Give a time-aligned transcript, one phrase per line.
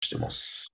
[0.00, 0.70] してます。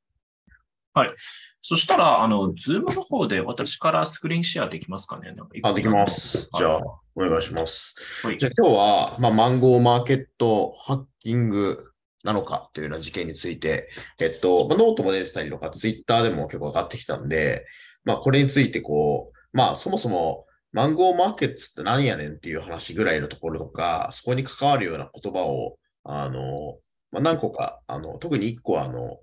[1.69, 5.35] そしたら、あの、ズームの方で私から screen share できますかね？
[5.35, 6.49] かあ、できます。
[6.55, 6.81] じゃあ、
[7.17, 8.25] お願いします。
[8.25, 11.91] はいじゃあ今日は、まあ、 Mango Market ハッキング
[12.23, 13.89] なのかというような事件について、
[14.21, 17.67] えっと、まあ、ノートも出てたりとか、ツイッターでも結構上がってきたんで、
[18.05, 20.46] まあ、これについてこう、まあ、そもそも、
[20.77, 26.79] Mango Market って何やねんっていう話ぐらいのところとか、そこに関わるような言葉を、あの、
[27.11, 29.19] まあ、何個か、あの、特に1個、あの、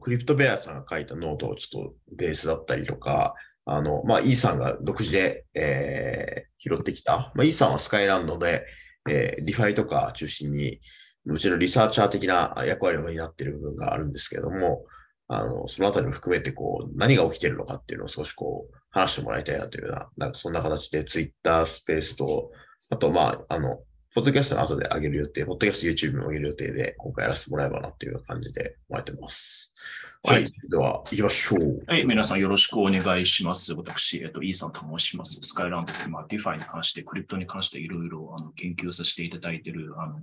[0.00, 3.34] CryptoBear さんが書いたノートをちょっとベースだったりとか、
[3.64, 7.32] あの、まあ、イーサンが独自で、えー拾ってきた。
[7.34, 8.66] まあ、イーサンはスカイランドで、
[9.08, 10.80] えー、 DeFi とか中心に、
[11.24, 14.84] うちのリサーチャー的な役割を担っている部分があるんですけれども、
[15.32, 22.50] あの、そのあたりも含めて、こう、何が起きているのかっていうのを少しこう、話してもらいたいなというような、なんかそんな形でツイッタースペースと、
[22.90, 23.78] あと、まあ、あの、
[24.12, 29.72] ポッドキャストの後で上げる予定、ポッドキャスト YouTube も上げる予定で、今回やらせてもらえばなっていう感じで思われてます。
[30.24, 30.68] ははいい。
[30.68, 31.84] では、行きましょう。
[31.86, 33.72] はい、皆さんよろしくお願いします。
[33.74, 35.38] 私、えっと、イーサンと申します。
[35.42, 40.18] スカイランドで、まあ、 DeFi に関して、 crypto に関していろいろあの研究させていただいているあの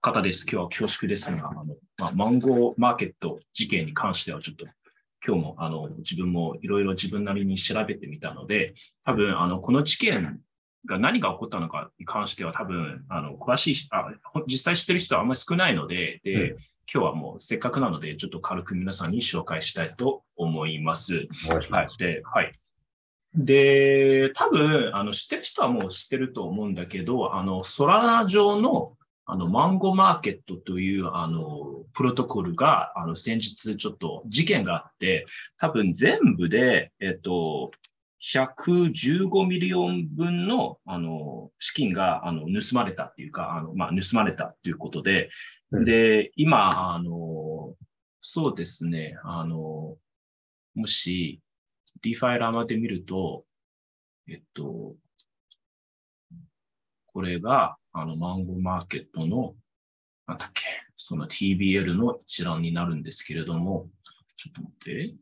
[0.00, 0.42] 方です。
[0.42, 4.64] 今日は恐縮ですが、あのまあ、 Mango Market 事件に関してはちょっと
[5.26, 10.40] 今日もあの自分もいろいろ自分なりに調べてみたので、多分あのこの事件
[10.86, 16.56] が何が起こったのかに関しては多分あの詳しいあ、ほ実際知ってる人はあんまり少ないので、で、うん
[16.92, 21.28] 今日はもうせっかくなので、ちょっと軽く皆さんに紹介したいと思います。
[21.70, 21.88] はい。
[21.98, 22.52] で、はい。
[23.36, 28.96] で、多分、あの、知ってる人はもう知ってると思うんだけど、あの、ソラナ上の、
[29.30, 35.24] あの、マンゴーマーケットという、あの、プロトコルが、あの、先日ちょっと事件があって、
[35.58, 37.70] 多分全部で、えっと、
[38.20, 45.30] 115ミリオン分の、あの、資金が、あの、盗まれたっていうか、あの、まあ、盗まれたということで、
[45.70, 45.84] うん。
[45.84, 47.74] で、今、あの、
[48.20, 49.96] そうですね、あの、
[50.74, 51.40] もし、
[52.04, 53.44] DeFi ラマで見ると、
[54.28, 54.96] えっと、
[57.06, 59.54] これが、あの、 Mango Market の、
[60.26, 60.62] なんだっけ、
[60.96, 63.88] その TBL の一覧になるんですけれども、
[64.36, 65.14] ちょっと待って。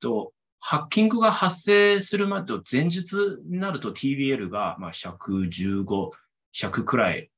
[0.00, 3.14] と、ハッキングが発生するまでと前日
[3.46, 6.10] になると TBL がまあ115、
[6.54, 7.30] 100くらい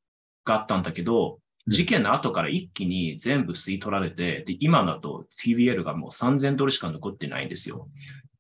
[0.44, 7.88] があったんだけど、うん事件の後から一気に全部吸い取られて、で、今だと TBL がもう3000ドルしか残ってないんですよ。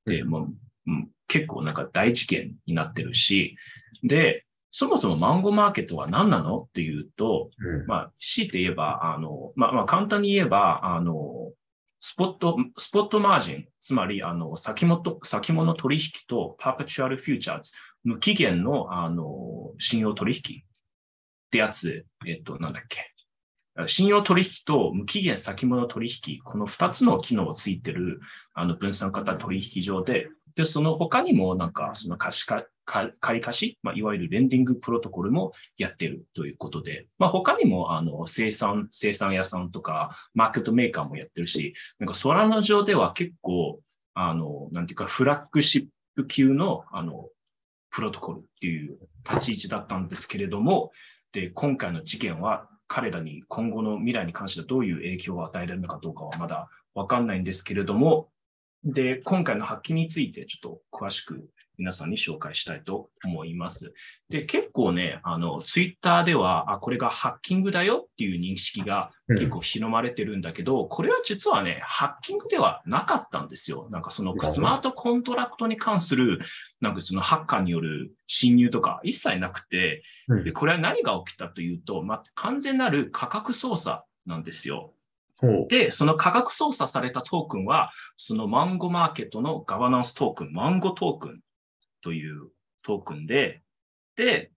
[0.04, 0.54] で、もう、
[0.86, 3.56] うん、結構なんか大事件になってるし、
[4.02, 6.62] で、そもそもマンゴーマーケットは何なの？
[6.62, 11.52] っていうと、うんまあ、強いて言えば、あの、まあ、まあ、簡単に言えば、あの、
[12.00, 17.72] スポット、スポットマージン、つまり、あの、先物、先物取引とパーペチュアルフューチャーズ、
[18.02, 20.64] 無期限の、あの、信用取引っ
[21.50, 23.10] てやつ、えっと、なんだっけ。
[23.86, 28.20] 信用取引と無期限先物取引、この二つの機能をついてる、
[28.54, 43.80] あの、分散型取引上で、で、その他にも、なんか、その貸しか、借り貸し、まあ、いわゆるレンディングプロトコルもやってるということで、まあ、他にも、あの、生産、生産屋さんとか、マーケットメーカーもやってるし、なんか、ソラノ上では結構、
[44.14, 47.28] あの、なんていうか、フラッグシップ級の、あの、
[47.90, 48.98] プロトコルっていう
[49.28, 50.92] 立ち位置だったんですけれども、
[51.32, 58.28] で、今回の事件は、彼らに今後の未来に関してどういう影響を与えられるのかどうかはまだわかんないんですけれども、
[58.84, 63.94] で、今回の発揮についてちょっと詳しく皆さんに紹介したいと思います。
[64.28, 73.88] で、結構ね、あの、ツイッターでは、あ、これがハッキングだよっていう認識がうん結構広まれてるんだけど、これは実はね、ハッキングではなかったんですよ。
[73.90, 76.40] なんかそのスマートコントラクトに関する、
[76.80, 84.93] なんかそのハッカーによる侵入とか一切なくて、うんでこれは何が起きたというと、まあ、完全なる価格操作なんですよ。
[85.68, 91.40] で、その価格操作されたトークンは、その Mango Market のガバナンストークン、 Mango トークン
[92.02, 92.50] という
[92.82, 93.62] トークンで、
[94.16, 94.50] で、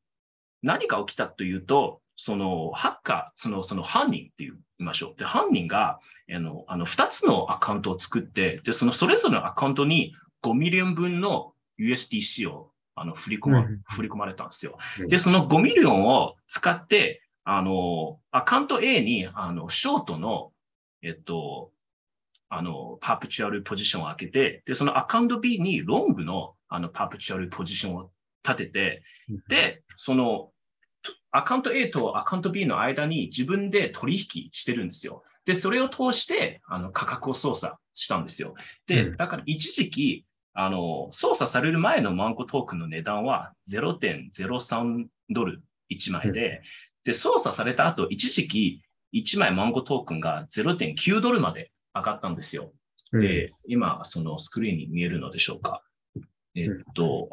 [0.62, 5.20] 何が起きたというと、そのハッカー、そのその犯人って言いましょう。
[5.20, 6.00] で、犯人が、
[6.34, 10.14] あの、あの2つのアカウントを作って、で、そのそれぞれのアカウントに
[10.44, 15.08] 5ミリオン分の USDC をあの振り込ま、うん振り込まれたんですようん。
[15.08, 20.52] で、その5ミリオンを使って、あの、アカウント A に、あの、ショートの、
[21.02, 21.72] えっと、
[22.50, 28.12] あの、パープチュアルポジションを開けて、で、そのアカウント B にロングの、あの、パープチュアルポジションを
[28.44, 29.04] 立てて、
[29.50, 30.52] で、その、
[31.02, 35.24] とアカウント A とアカウント B の間に自分で取引してるんですよ。
[35.46, 38.56] で、それを通して、あの、価格を操作したんですよ。
[38.86, 45.62] で、うんだから一時期、あの、操作される前のマンゴトークンの値段は0.03ドル
[45.92, 46.62] 1枚で、
[47.04, 48.82] で、操作された後、一時期
[49.14, 52.72] 1枚マンゴトークンが0.9ドルまで上がったんですよ。
[53.12, 55.84] で、今、そのスクリーンに見えるのでしょうか。
[56.56, 57.30] えっと、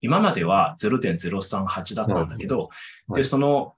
[0.00, 2.70] 今までは0.038だったんだけど、
[3.14, 3.74] で、その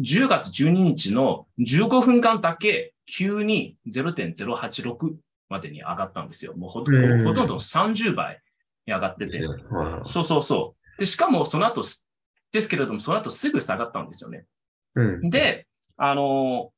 [0.00, 5.14] 10月12日の15分間だけ急に0.086
[5.48, 6.56] までに上がったんですよ。
[6.56, 8.40] もうほほとんど30倍
[8.86, 9.42] に上がってて。
[10.04, 10.98] そうそうそう。
[10.98, 11.82] で、しかもその後、
[12.52, 14.46] ですけれども、その後すぐ下がったんですよね。
[14.94, 16.72] うん、で、あの、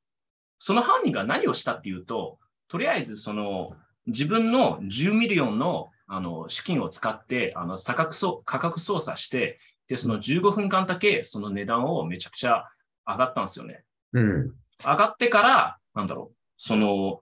[0.59, 3.77] その犯人が何をしたっていうと、とりあえずその
[4.07, 9.59] 自分の10ミリオンのあの資金を使ってあの価格そ価格操作して、
[9.89, 12.69] で、その15分間だけその値段をめちゃくちゃ
[13.07, 13.85] 上がったんですよね。
[14.13, 14.55] うん、
[14.85, 17.21] 上がってから、なんだろう、その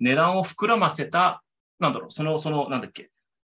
[0.00, 1.42] 値段を膨らませた、
[1.78, 3.10] なんだろう、その、その、なんだっけ、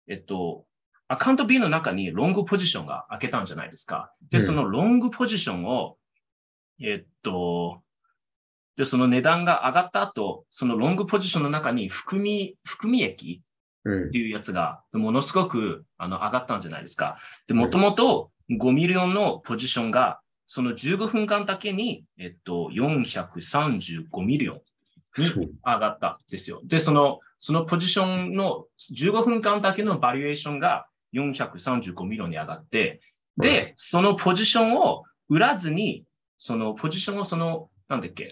[0.09, 0.65] えっと、
[1.09, 4.13] アカウント B の中にロングポジションが開けたんじゃないですか。
[4.31, 5.97] で、そのロングポジションを、
[6.81, 7.83] えっと、
[8.77, 13.43] で、その値段が上がった後、そのロングポジションの中に含み、含み益
[13.89, 17.19] っていうやつが、ものすごくあの上がったんじゃないですか。
[17.47, 24.61] で、もともと5ミリオンのポジションが、その15分間だけに、えっと、435ミリオン
[25.19, 26.61] に上がったんですよ。
[26.65, 33.01] で、その、そのポジションの15分間だけの valuation が435ミリオンに上がって、
[33.39, 36.05] で、そのポジションを売らずに、
[36.39, 38.29] そのポジションをその、なんだっけ、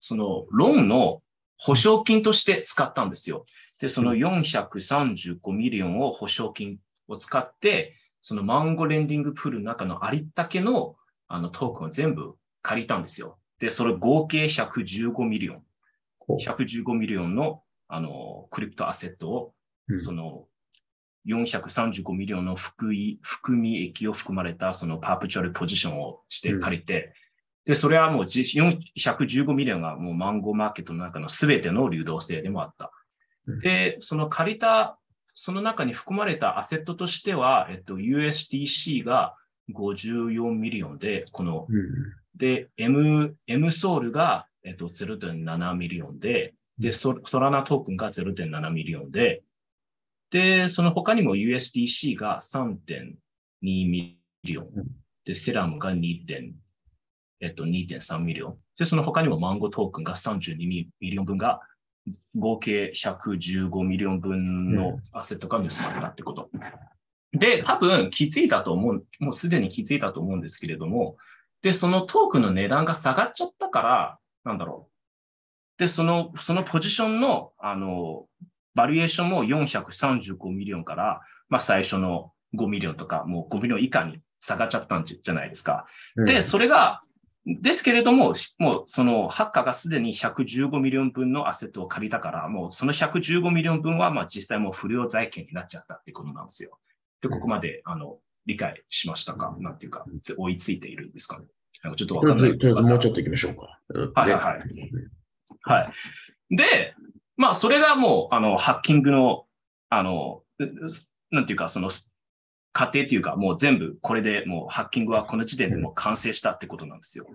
[0.00, 1.22] そのローンの
[1.56, 3.46] 保証金として使ったんですよ。
[3.78, 6.78] で、その435ミリオンを保証金
[7.08, 10.96] を使って、その Mango lending pool の中のありったけの
[11.28, 13.38] あのトークンを全部借りたんですよ。
[13.58, 15.62] で、それ合計115ミリオン。
[16.28, 19.54] 115ミリオンのあの crypto asset を、
[19.88, 20.46] うん、その
[21.26, 27.04] 435ミリオンの含み含み益を含まれたその perpetual position をして借りて、
[27.66, 32.90] うん、で、それはもう115ミリオンがもう Mango Market の中のすべての流動性でもあった。
[33.46, 34.98] うん、で、その借りた、
[35.34, 39.34] その中に含まれたアセットとしては、えっと、USDC が
[39.74, 41.66] 54ミリオンで、この、
[42.36, 49.42] で、M、M ソウルがえっと、0.7ミリオンで、で、 Solana トークンが0.7ミリオンで、
[50.32, 53.14] で、その他にも USDC が3.2
[53.62, 54.66] ミリオン。
[55.24, 56.24] で、 Serum が 2.
[57.40, 58.58] えっと、2.3ミリオン。
[58.78, 61.60] で、その他にも Mango トークンが32ミリオン分が、
[62.34, 66.50] 合計115ミリオン分のアセットが盗まれたってこと。
[67.32, 71.18] で、多分気づいたと思う、もうすでに気づいたと思うんですけれども、
[71.60, 75.78] で、そのトークンの値段が下がっちゃったから、なんだろう。
[75.78, 78.26] で、その、そのポジションの、あの、
[78.74, 85.86] valuation も435ミリオンから、まあ、最初の5ミリオンとか、もう5ミリオン以下に下がっちゃったんじゃないですか。
[86.16, 87.02] で、それが、
[87.44, 96.78] ですけれども、もうそのハッカーがすでに115ミリオン分のアセットを借りたから、もうその115ミリオン分はまあ実際もう不良債権になっちゃったってことなんですよ。
[97.20, 100.04] で、ここまであの理解しましたか、なんていうか、
[100.38, 101.46] 追いついているんですかね？
[101.82, 102.50] なんかちょっとわかんない。
[102.50, 104.20] とりあえずもうちょっと行きましょうか。
[104.20, 104.60] はいはい。
[105.62, 105.92] は
[106.50, 106.56] い。
[106.56, 106.94] で、
[107.42, 109.46] まあ、それがもう、あの、ハッキングの、
[109.88, 110.44] あの、
[111.32, 111.90] なんていうか、その、
[112.72, 117.26] 過程っていうか、もう全部これでもうハッキングはこの時点でもう完成したってことなんですよ。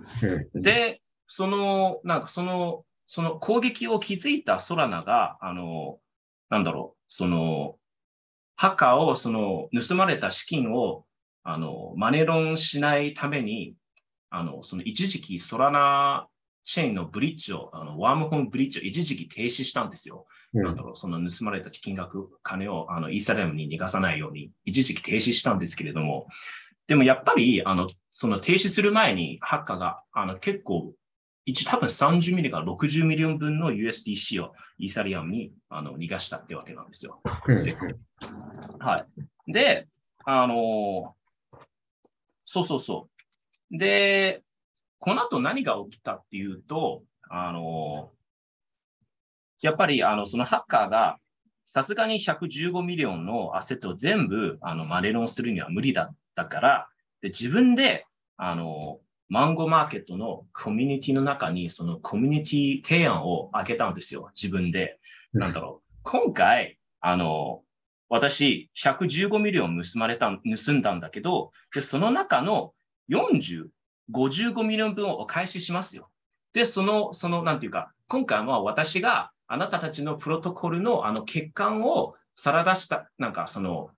[0.56, 6.00] で、その、なんかその、その攻撃を築いたソラナが、あの、
[6.50, 7.76] なんだろう、その、
[8.56, 11.04] ハッカーを、その、盗まれた資金を、
[11.44, 13.76] あの、マネロンしないために、
[14.30, 16.30] あの、その一時期 Solana
[16.68, 20.28] チェーンのブリッジを、あのワームホームブリッジを一時期停止したんですよ。
[20.54, 26.28] うん、なんだろう、その盗まれた金額、金をあのイーサリアムに逃がさないように一時期停止したんですけれども、
[26.88, 30.94] でもやっぱり、あの、その停止する前にハッカーが、あの、結構、
[31.46, 37.22] 一多分30ミリから60ミリオン分の USDC をイーサリアムにあの逃がしたってわけなんですよ。
[37.48, 37.78] で
[38.80, 39.06] は
[39.48, 39.54] い。
[39.54, 39.88] で、
[40.26, 41.16] あの
[42.44, 43.08] そうそうそ
[43.72, 43.78] う。
[43.78, 44.44] で、
[45.00, 48.12] この後何が起きたっていうと、あの、
[49.62, 51.18] やっぱりあのそのハッカーが
[51.66, 56.90] さすがに115ミリオンのアセットを全部あのマネロンするには無理だったから、
[57.22, 58.06] で自分で
[58.38, 65.00] あの Mango Market のコミュニティの中にそのコミュニティ提案をあげたんですよ、自分で。
[65.34, 65.94] なんだろう。
[66.04, 67.62] 今回、あの、
[68.10, 72.74] 私、115 million 盗まれた、盗んだんだけど、でその中の
[73.10, 73.68] 40、
[74.12, 76.10] 55 million 分をお返ししますよ。
[76.54, 83.90] で、その、その、なんていうか、今回は私があなたたちのプロトコルのあの欠陥をさらけ出した、なんかその、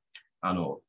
[0.42, 0.80] あの、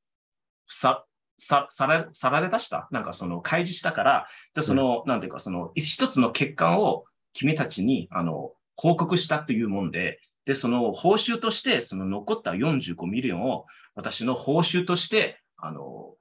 [0.69, 1.05] さ、
[1.39, 16.15] さ、さら、さられ出したなんかその開示したから、で、その、なんていうか、その、一つの欠陥を君たちに、あの、報告したというもんで、で、その報酬として、その残った45 million を私の報酬として、あの、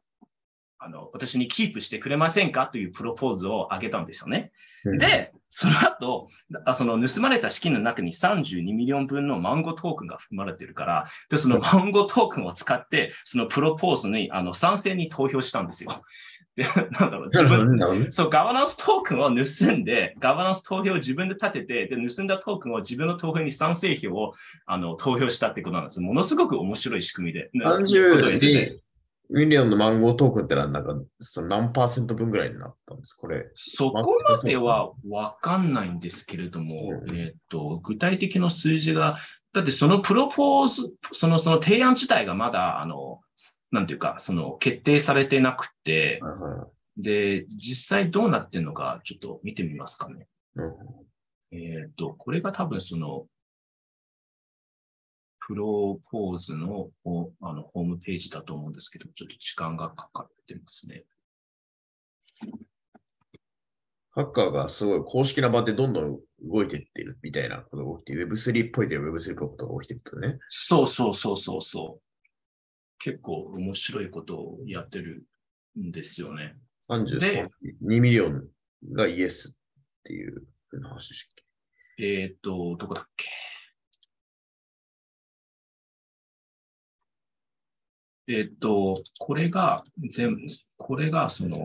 [0.80, 4.52] あの、私にキープしてくれませんかというプロポーズをあげたんですよね。
[4.86, 6.30] で、その後、
[6.66, 15.92] あその盗まれた資金の中に32 million 分のマンゴートークンが含まれているから、で、そのマンゴートークンを使って、そのプロポーズにあの賛成に投票したんですよ。
[16.56, 18.12] で、なんだろう、自分。
[18.12, 24.34] そう、ガバナンストークンを盗んで、ガバナンス投票を自分で立てて、で、盗んだトークンを自分の投票に賛成票を
[24.66, 26.00] あの投票したってことなんです。
[26.00, 27.50] ものすごく面白い仕組みで。
[27.66, 28.89] そういうことをやってて30
[29.30, 33.14] million のマンゴートークンってのはなんか、その何パーセント分ぐらいになったんです？
[33.14, 33.50] これ。
[33.56, 36.76] そこまではわかんないんですけれども、
[37.08, 39.18] うんえっと、具体的な数字が、
[39.54, 43.22] だってそのプロポーズ、そのその提案自体がまだ、あの、
[43.72, 46.68] なんていうか、その決定されてなくて、はいはい
[47.02, 50.28] で、実際どうなってるのか、ちょっと見てみますかね。
[50.56, 50.76] うん
[51.52, 53.26] えっと、これが多分その、
[55.50, 61.06] プロポーズのおあのホームページだと思うんですけど、ちょっと時間がかかってますね。
[64.12, 70.40] ハッカーがすごい公式な場でどんどん動いていってるみたいなことが起きて、Web3 っぽいで Web3 っぽいことが起きてるってね。
[70.50, 72.30] そうそうそうそうそう。
[73.00, 75.24] 結構面白いことをやってる
[75.80, 76.58] んですよね。
[76.92, 77.48] 33、
[77.88, 78.48] 2 million
[78.92, 80.44] がイエスっていう
[80.84, 81.46] 話でしたっ
[81.98, 82.06] け？
[82.06, 83.26] えっ、と、どこだっけ？
[88.30, 90.42] えっ、と、これが全部、
[90.78, 91.58] これがその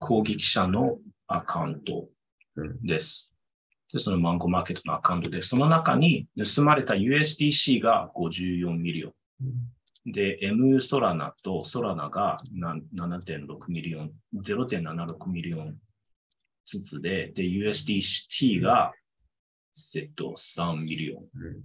[0.00, 2.08] 攻撃者のアカウント
[2.82, 3.32] です。
[3.92, 10.12] で、そのマンゴーマーケットのアカウントで、その中に盗まれた USDC が54 millio n。
[10.12, 15.76] で、M ソラナとソラナがな7.6 million、0.76 million
[16.66, 18.92] ずつで、で、USDT が、
[19.94, 21.24] えっと、3 million。
[21.36, 21.62] うん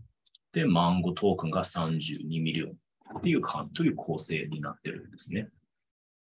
[0.53, 2.77] で、マンゴートークンが32 million
[3.17, 5.49] っていうか、という構成になってるんですね。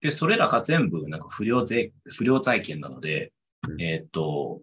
[0.01, 3.33] で、それらが全部なんか不良税、不良債権なので、
[3.69, 4.63] うんえっと、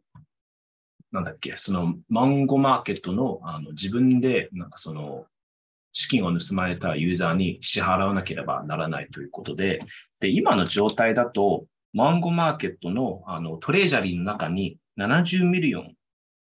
[1.12, 5.26] なんだっけ、そのマンゴーマーケットのあの自分でなんかその
[5.94, 9.80] 資金を盗まれたユーザーに支払わなければならないということで、
[10.20, 15.96] で、今の状態だと、マンゴーマーケットのあの treasury の中に70 million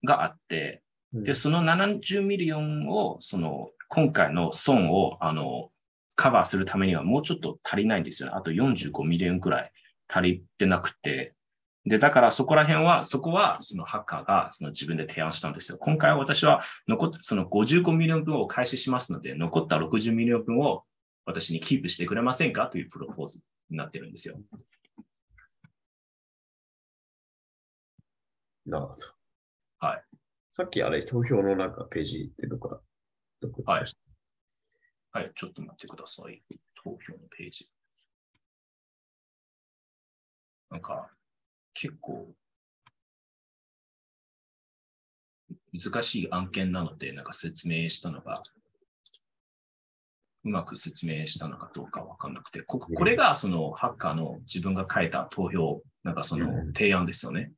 [0.04, 0.82] があって、
[1.12, 5.70] で、その70 million を、その、今回の損を、あの、
[6.14, 8.34] カバーするためにはもうちょっと足りないんですよね。
[8.36, 9.72] あと45 million くらい
[10.08, 11.34] 足りてなくて。
[11.86, 15.78] で、だからそこら辺は、そこは、そのハッカーがその自分で提案したんですよ。
[15.78, 20.84] 今回は私は残っ、その55 million 分をお返ししますので、残った60 million 分を
[21.24, 23.40] 私にキープしてくれませんかというプロポーズ
[23.70, 24.40] になってるんですよ。
[28.66, 29.00] なるほど。
[29.78, 30.02] はい。
[30.52, 32.80] さっきあれ、投票のなんかページってどこか、
[33.64, 33.84] はい
[35.12, 36.42] はい、ちょっと待ってください。
[36.82, 37.68] 投票のページ。
[40.70, 41.10] なんか、
[41.72, 42.34] 結構、
[45.72, 48.42] 難しい案件なので、なんか説明したのが、
[50.44, 57.52] うまく説明したのかどうかわかんなくて、ここれがそのハッカーの自分が書いた投票、なんかそのうん提案ですよね。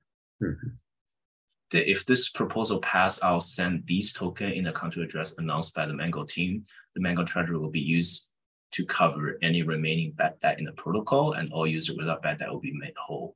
[1.49, 5.87] うんで if this proposal pass, I'll send these token in the country address announced by
[5.87, 6.63] the Mango team.
[6.93, 8.29] The Mango treasury will be used
[8.73, 12.51] to cover any remaining bad debt in the protocol, and all users without bad debt
[12.51, 13.35] will be made whole.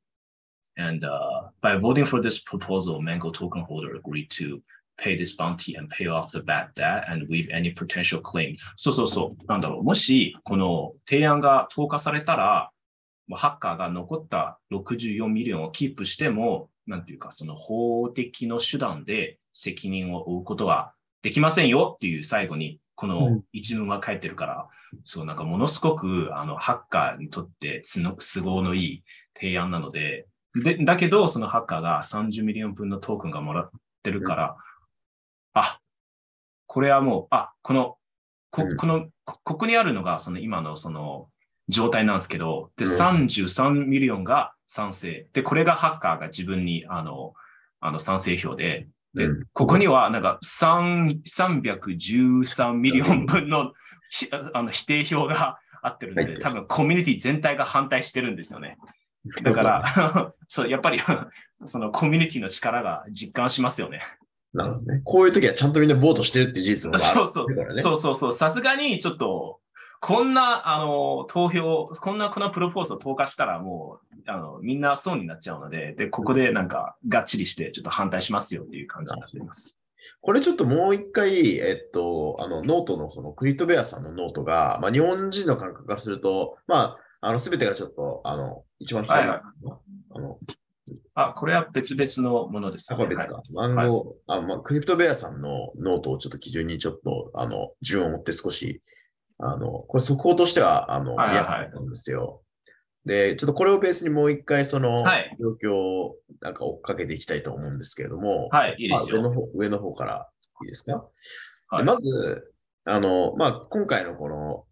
[0.78, 4.62] And uh, by voting for this proposal, Mango token holder agreed to
[4.98, 8.58] pay this bounty and pay off the bad debt and waive any potential claim.
[8.78, 9.46] そうそうそう。
[9.48, 9.84] なんだろう。
[9.84, 12.72] もし、この提案が投下されたら、
[13.28, 23.43] もうハッカーが残った64ミリオンをキープしても、 なんていうか、その法的の手段で責任を負うことはできませんよっていう最後に、こうのん。
[23.53, 24.69] 一文が書いてるから、
[25.05, 30.27] そう、なんかものすごく、あの、ハッカーにとって都合のいい提案なので、
[30.63, 33.71] で、だけど、そのハッカーが30 million 分のトークンがもらっ
[34.03, 34.57] てるから、
[35.55, 35.81] あ、
[36.67, 37.97] これはもう、あ、この、
[38.51, 38.77] こうん。
[38.77, 41.29] この、こここにあるのが、その今のその
[41.69, 45.29] 状態なんですけど、で、うん33 million が賛成。
[45.33, 47.35] で、これがハッカーが自分に、あの、
[47.81, 53.73] あの賛成票で、で、うんここにはなんか3 313 million 分の
[54.11, 58.79] ひあの否定票があってるんで、多分コミュニティ全体が反対してるんですよね。
[59.43, 60.99] だから、 そう、やっぱり、
[61.65, 64.01] そのコミュニティの力が実感しますよね。
[64.53, 65.03] なるほどね。
[65.05, 67.77] こういう時はちゃんとみんな vote してるって事実もあるそうそう。
[67.77, 68.33] そうそうそう。
[68.33, 69.61] さすがにちょっと、
[70.07, 79.79] こんな、あの、投票、こんな、こんなプロポーズを通過したらもう、あの、みんな損になっちゃうので、で、ここでなんか、がっちりして、ちょっと反対しますよっていう感じになっています。
[80.21, 89.41] これちょっともう一回、えっと、あの、ノートのそのクリプトベアさんのノートが、まあ、日本人の感覚からすると、まあ、あの、すべてがちょっと、あの、一番左、はいはい
[90.17, 90.39] あの、
[91.15, 93.43] あ、これは別々のものです、あ、これ別か。
[93.57, 98.83] 暗号、あ、まあ、クリプトベアさんのノートをちょっと基準にちょっと、あの、順を持って少し、
[99.39, 102.43] あの、これ速報としては、あの、はいはいはなんですよ。
[103.05, 109.17] で、ちょっとこれをベースにもう一回、そのはい、状況をなんか追っかけていきたいと思うんですけれども、はい、いいでまあ、すよ。
[109.17, 110.29] 上の方、上の方から
[110.63, 112.53] いいですか、はいでまず、
[112.85, 114.65] あの、まあ、今回のこの、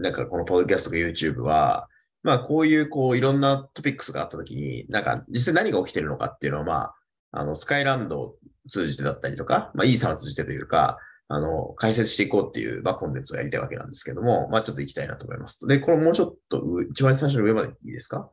[0.00, 1.88] なんかこのポッドキャストとか YouTube は、
[2.22, 6.94] まあ、こういう、こう、いろんなトピックスがあったときに、なんか、実際何が起きてるのかっていうのを、まあ、
[7.30, 8.36] あの、スカイランドを
[8.68, 10.98] 通じてだったりとか、まあ、イーサを通じてというか、
[11.30, 15.66] あの、解説していこうっていう、まあ、コンテンツをやりたいわけなんですけども、まあ、ちょっと行きたいなと思います。
[15.66, 18.30] で、これもうちょっと上、一番最初の上までいいですか？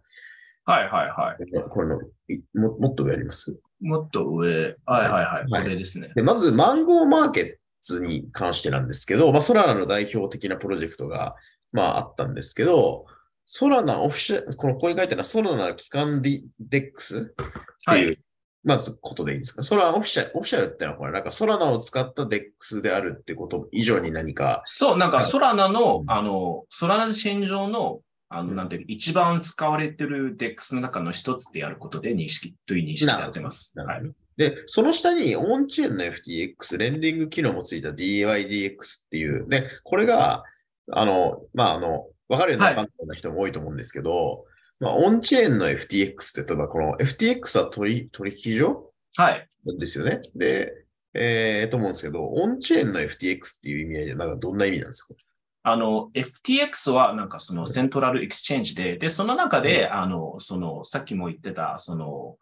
[0.64, 1.70] はい、はい、はい。
[1.70, 3.60] これの、いももっと上あります？
[3.82, 5.52] もっと上、はい、はい、はい。
[5.52, 6.12] はいこれですね。
[6.16, 11.36] で、まず、マンゴーマーケッツに関してなんですけど、まあ、ソラナの代表的なプロジェクトが、
[11.74, 13.06] まあ、あったんですけど、
[13.46, 18.18] ソラナオフィシャル、このここに書いてあるのは、ソラナ基幹 DEX っていう、はい
[18.66, 19.64] まずことでいいんですか？
[19.64, 26.12] ソラナ official、official ってのはこれ、なんかソラナを使った DEX であるってこと以上に何か、そう、なんか、はいソラナのう、ん。
[26.12, 28.56] あの、ソラナチェーン上の、あの、うん。
[28.56, 33.72] なんていう、一番使われてる DEX の中の一つでやることで認識、という認識になってます。
[33.76, 34.08] はいなるほ。
[34.10, 34.16] ど。
[34.38, 40.44] で、その下にオンチェーンの FTX、レンディング機能もついた DYDX っていう、で、これが、
[40.92, 44.46] あの、まあ、あの、わかるようなはいわかんない人も多いと思うんですけど、
[44.80, 49.48] まあ、オンチェーンの FTX って、例えばこの FTX は取引所はい。
[49.80, 50.22] ですよね。
[50.36, 50.74] で、
[51.14, 55.16] えー、と思うんですけど、オンチェーンの FTX っていう意味合いで、なんかどんな意味なんですか？
[55.64, 62.38] あの、FTX はなんかそのセントラルエクスチェンジで、で、その中で、あの、その、さっきも言ってた、その、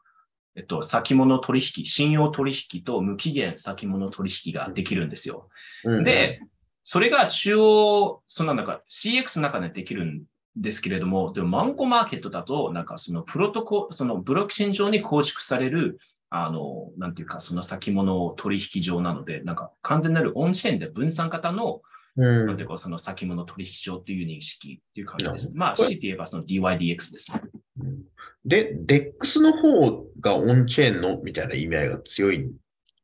[0.56, 5.50] えっと、先物取引、信用取引と無期限先物取引ができるんですよ。
[5.86, 6.42] うんで、
[6.84, 10.24] それが中央、そのなんか CX の中でできるん
[10.56, 15.98] ですけれども、でもマンコマーケットだと、なんかそのプロトコ、そのブロックチェーン上に構築される、
[16.30, 21.82] あの、なんていうか、その先物取引上なので、なんか完全なるオンチェーンで分散型の、
[22.16, 25.52] うんなんていうか、その先物取引上っていう認識っていう感じです。
[25.56, 27.42] まあ、強いて言えばその DYDX ですね。
[27.80, 28.04] うん
[28.46, 32.52] で、DEX の方がオンチェーンのみたいな意味合いが強い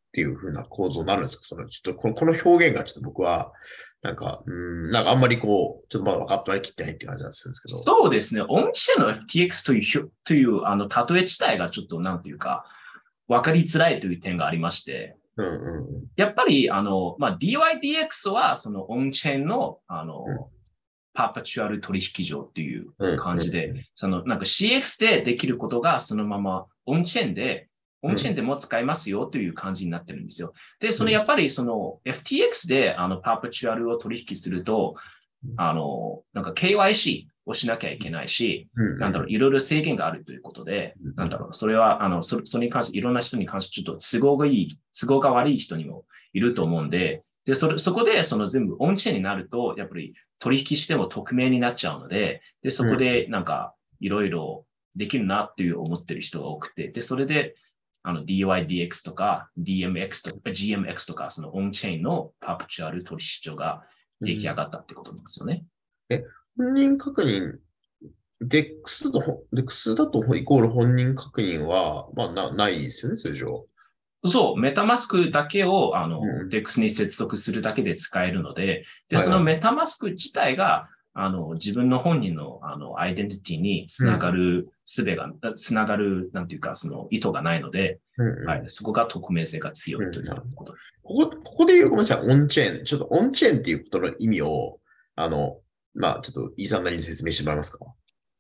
[0.10, 1.43] っていう風な構造になるんですか？
[1.43, 3.52] そのちょっとこのこの表現がちょっと僕は、
[4.02, 7.78] なんか、うん、なんかあんまりこう、ちょっとまだ分かって割り切ってないって感じなんですけど。
[7.80, 8.41] そうですね。
[8.48, 12.65] オンチェーンの FTX というという、あの、例え自体がちょっと、なんていうか、
[13.28, 16.08] わかりづらいという点がありまして、うんうんうん。
[16.15, 20.38] やっぱり、あの、まあ、DYDX は、そのオンチェーンの、あの、うん
[21.12, 27.67] パーパチュアル取引所っていううん感じで、うんその、なんか CX でできることがそのままオンチェーンで、
[28.02, 30.54] オンチェーンでも使えますよという感じになってるんですよ。
[30.80, 34.96] で、そのうんやっぱりその FTX であのパーパチュアルを取引すると
[35.46, 39.00] うん、あの、なんか KYC をしなきゃいけないし、うん。
[39.00, 44.68] なんだろう、いろいろ制限があるということでうん、なんだろう、それは、あの、そそれに関して、いろんな人に関して、ちょっと都合がいい、
[45.00, 57.56] 都合が悪い人にもいると思うんで、で、それ、そこで、その全部オンチェーンになると、やっぱり取引しても匿名になっちゃうので、で、そこで、なんか、いろいろできるなっていう思ってる人が多くて、で、それで、
[58.04, 63.84] あの、DYDX とか DMX とか GMX とか、そのオンチェーンのパープチュアル取引所が
[64.22, 65.66] 出来上がったってことなんですよね。
[66.58, 67.58] 本人確認、
[68.42, 73.66] DEX とほ、DEX だとイコール本人確認は、まあな、ないですよね、通常。
[74.26, 90.73] そう、メタマスクだけを、あの、うん DEX に接続するだけで使えるので、で、そのメタマスク自体が、あの、自分の本人の、あの、アイデンティティにつながる術が、つながる、なんていうか、その意図がないので、うんうんはい、そこが匿名性が強いということ。
[91.04, 92.86] ここ、ここで言う、ごめんなさい、オンチェーン。
[92.86, 94.80] ちょっとオンチェーンっていうことの意味を、
[95.15, 95.60] あの、
[95.93, 97.86] まあ、ちょっと、イーさんなりに説明してもらえますか？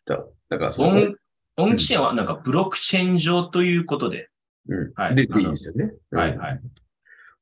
[0.05, 1.15] だだから、その、オン、
[1.57, 4.29] オンチェーンはなんかブロックチェーン上ということで、
[4.67, 4.91] うん。
[4.95, 5.93] はいで、でいいですよね。
[6.11, 6.61] はいはい。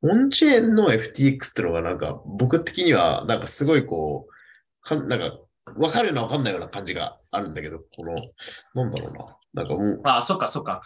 [0.01, 4.33] オンチェーンの FTX ってのが、なんか、僕的には、なんかすごいこう、
[4.81, 5.39] かんなんか、
[5.75, 8.15] わかるようなわかんないような感じがあるんだけど、この、
[8.73, 9.25] なんだろうな。
[9.53, 10.81] なんかもう、あ、そっかそっか。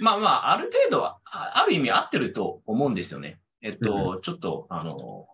[0.00, 3.40] まあまあ、ある程度は、あある意味合ってると思うんですよね。
[3.60, 5.28] えっと、ちょっと、あの、お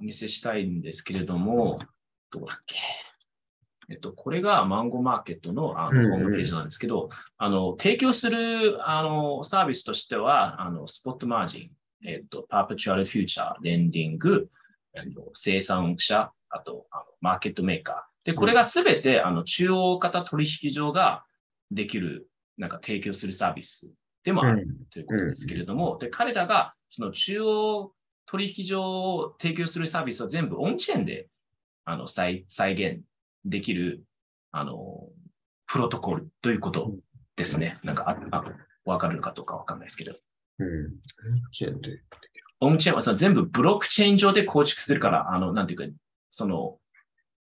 [0.00, 1.80] 見せしたいんですけれども、
[2.30, 2.76] どうだっけ？
[3.90, 11.70] えっと、これがマンゴーマーケットのあうんうんのホームページなんですけど、あの、提供するあのサービスとしては、あの、スポットマージン
[12.02, 14.48] えっと、パーペチュアルフューチャー、レンディング、
[14.94, 18.09] えっと、生産者、あと、あのマーケットメーカー。
[18.24, 21.24] で、これがすべて、あの、中央型取引所が
[21.70, 22.28] できる、
[22.58, 23.90] なんか提供するサービス
[24.24, 27.92] でもあるということですけれども、で、彼らが、その中央
[28.26, 31.28] 取引所を提供するサービスを全部オンチェーンで、
[31.84, 33.02] あの、再、再現
[33.44, 34.04] できる、
[34.52, 35.08] あの、
[35.66, 36.92] プロトコルということ
[37.36, 37.78] ですね。
[37.84, 38.44] なんか、あ、あ
[38.84, 40.16] わかるのかどうかわかんないですけど。
[40.58, 40.66] うん。
[40.66, 40.92] オン
[41.52, 42.02] チェーンで。
[42.60, 45.86] オンチェーンはその全部ブロックチェーン上で構築するから、あの、なんていうか、
[46.28, 46.78] その、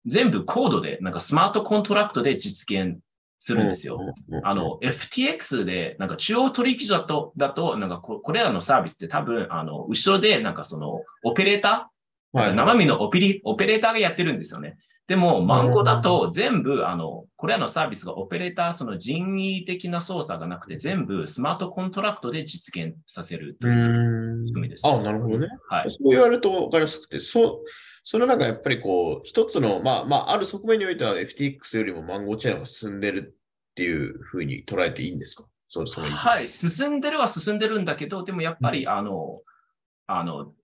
[0.06, 2.98] 全部コードで、なんかスマートコントラクトで実現
[3.38, 4.00] するんですよ。
[4.42, 14.76] あの、FTX で、なんか中央取引所だと、だと、なんかここれらのサービスって多分、あの、後ろで、なんかその、オペレーター、はい、生身のオペリオペレーターがやってるんですよね。
[15.06, 25.48] でも、マンゴだと全部、あの、これらのサービスがオペレーター、その人為的な操作がなくて、全部スマートコントラクトで実現させるという仕組みです、あ、なるほどね。
[25.70, 25.90] はい。
[25.90, 27.62] そう言われると分かりやすくて、そ
[28.10, 33.34] その中やっぱりこう、一つの、まあ、まあ、ある側面においては FTX よりもマンゴーチェーンが進んでる
[33.70, 35.44] っていうふうに捉えていいんですか？
[35.68, 39.42] そうそうはい、進んでるは進んでるんだけど、でもやっぱり、うん、あの、
[40.06, 40.54] あの、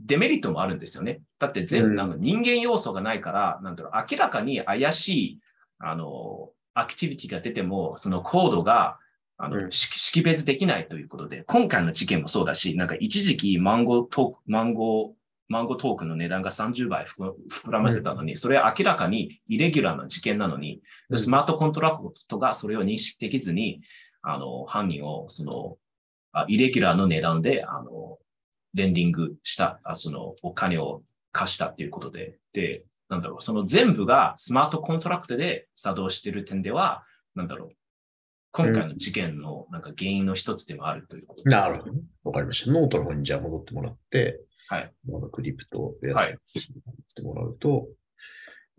[0.00, 1.20] デメリットもあるんですよね。
[1.38, 5.40] だって全部、なんか人間要素がないから、なんだろう、明らかに怪しい、
[5.80, 8.98] あの、アクティビティが出ても、そのコードが、
[9.36, 15.19] あの、うん、識別できないということで、今回の事件もそうだし、なんか一時期マンゴートーク、マンゴー、
[15.50, 17.34] マンゴートークの値段が30倍膨
[17.70, 20.80] らませたのに、それは明らかにイレギュラーな事件なのに、
[21.16, 23.80] スマートコントラクトがそれを認識できずに、
[24.22, 25.76] あの、犯人を、その、
[26.32, 28.18] あイレギュラーの値段で、あの、
[28.74, 37.02] レンディングした、あそのお金を貸したっていうことで、で、なんだろう、その全部がスマートコントラクトで作動している点では、
[37.34, 37.70] なんだろう、
[38.52, 41.56] 今回の事件のなんか原因の一つでもあるということです。
[41.56, 41.92] なるほど。
[42.24, 42.72] わかりました。
[42.72, 44.92] ノートの方にじゃあ戻ってもらって、はい。
[45.32, 46.34] クリプトベアスっ
[47.14, 47.88] てもらうと、はい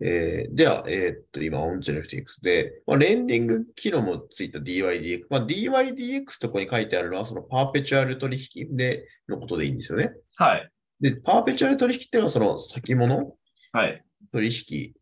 [0.04, 5.26] えー、では、えー、っと、今、オンチェーン FTX で、まあ、レンディング機能もついた DYDX。
[5.30, 10.12] まあ、DYDX とこに書いてあるのは、そのパーペチュアル取引でのことでいいんですよね。
[10.34, 10.68] はい。
[11.00, 13.36] で、パーペチュアル取引っていうのは、その先物？
[13.70, 14.04] はい。
[14.32, 14.92] 取引。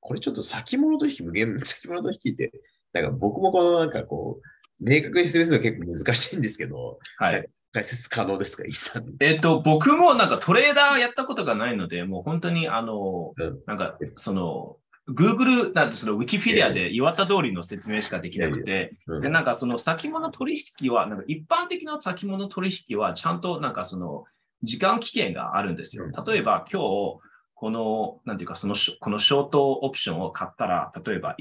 [0.00, 2.50] これちょっと先物取引、無限、先物取引って、
[2.92, 7.48] なんか僕もこのなんかこう、明確に説明するの結構難しいんですけど、はい。
[7.72, 9.14] 解説可能ですか、イさん。
[9.20, 14.76] えっ、と、僕もなんかトレーダーやったことがないので、もう本当にあの、うん、なんかその、
[15.08, 24.24] Google なんてその Wikipedia で言われた通りの説明しかできなくて、で、なんかその先物取引は、なんか一般的な先物取引はちゃんとなんかその
[24.62, 26.06] 時間期限があるんですよ。
[26.26, 27.18] 例えば今日、
[27.60, 31.36] この、なんていうか、その、このショートオプションを買ったら、例えば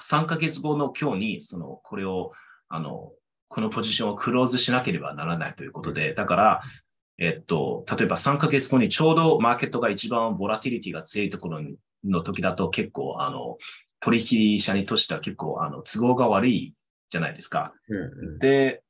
[0.00, 2.30] 3ヶ月後の今日に、その、これを、
[2.68, 3.10] あの、
[3.48, 6.60] このポジションをクローズしなければならないということで、だから、
[7.18, 11.60] えっと、例えば3ヶ月後にちょうどマーケットが一番ボラティリティが強いところ
[12.04, 13.58] の時だと結構、あの、
[13.98, 16.74] 取引者にとしては結構、あの、都合が悪い
[17.10, 17.72] じゃないですか。
[17.88, 18.84] うんうん、で、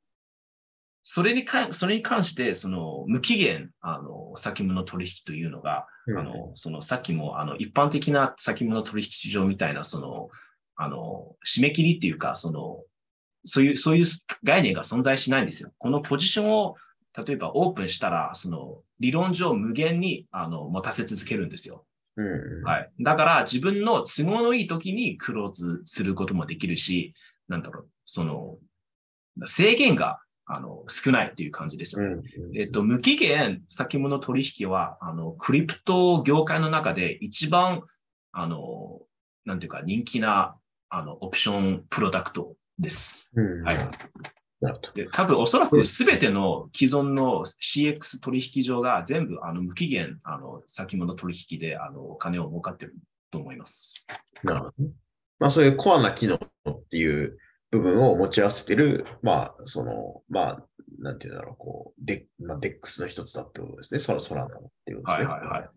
[1.09, 10.29] それに関、それに関して、その、無期限、あの、先物取引というのが、うん、あの、その、さっきも、あの、一般的な先物取引市場みたいな、その、
[10.75, 12.83] あの、締め切りっていうか、その、
[13.45, 14.05] そういう、そういう
[14.43, 15.71] 概念が存在しないんですよ。
[15.77, 16.75] このポジションを、
[17.25, 21.85] 例えばオープンしたら、その、理論上無限に、あの、持たせ続けるんですよ。
[22.17, 22.91] うん、はい。
[22.99, 27.13] だから、自分の都合のいい時にクローズすることもできるし、
[27.47, 28.57] なんだろう、その、
[29.45, 32.21] 制限が、あの、少ないっていう感じですよね。
[32.37, 37.83] うん、えっと、無期限先物取引は、あの、クリプト業界の中で一番、
[38.31, 39.01] あの、
[39.45, 40.55] なんていうか、人気な、
[40.89, 43.33] あの、オプションプロダクトです。
[43.35, 43.77] うん、はい。
[44.95, 52.95] で多分おそらくすべての既存の CX 取引所が全部あの無期限あの先物取引であのお金を儲かってる
[53.29, 54.07] と思います。
[54.43, 54.73] なるほど。
[55.37, 57.37] まあそういうコアな機能っていう
[57.71, 60.65] 部分を持ち合わせてる、まあその、まあ
[60.99, 63.99] なんていうんだろう、こう、デまあ、デックスの一つだってことですね。
[63.99, 64.49] その空のっ
[64.85, 65.31] ていうことですね。
[65.31, 65.69] はいはいはい。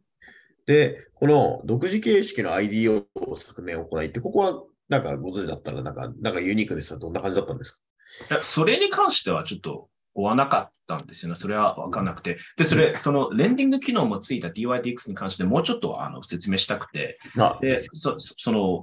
[0.66, 7.82] で、この独自形式の IDO 削減を行いって、ここはなんかご存知だったら、なんか、なんかユニークですどんな感じだったんです
[8.28, 8.40] か？
[8.44, 11.36] それに関してはちょっと追わなかったんですよね。
[11.36, 12.38] それはわかんなくて。
[12.56, 17.18] で、それ、そのレンディング機能もついた DYDX に関してもうちょっとあの説明したくて。
[17.60, 18.82] で、そその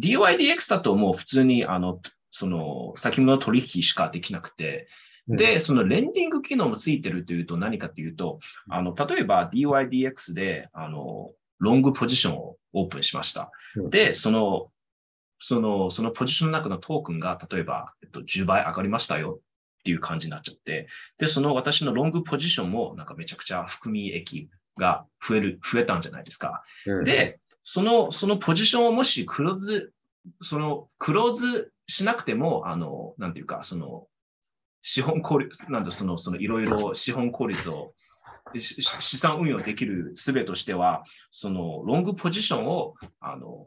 [0.00, 4.88] DYDX だともう普通にあの、その先物取引しかできなくて、
[5.28, 8.38] で、そのレンディング機能もついてるというと何かというと、
[8.70, 13.50] あの、例えば DYDX で、あの、ロングポジションをオープンしました。
[13.90, 14.70] で、その
[15.40, 19.40] その、そのポジションの中のトークンが、例えば、えっと、10倍上がりましたよ
[19.80, 20.88] っていう感じになっちゃって、
[21.18, 26.62] で、その私のロングポジションもなんかめちゃくちゃ含み益が増える、増えたんじゃないですか。
[26.86, 29.92] うん、で、その、そのポジションをもしクローズ、
[30.42, 34.06] そのクローズしなくても、あの、なんていうか、その、
[34.82, 37.94] 資本効率、なんだ、その、そのいろいろ資本効率を
[38.56, 43.66] 資産運用できる術としては、そのロングポジションをあの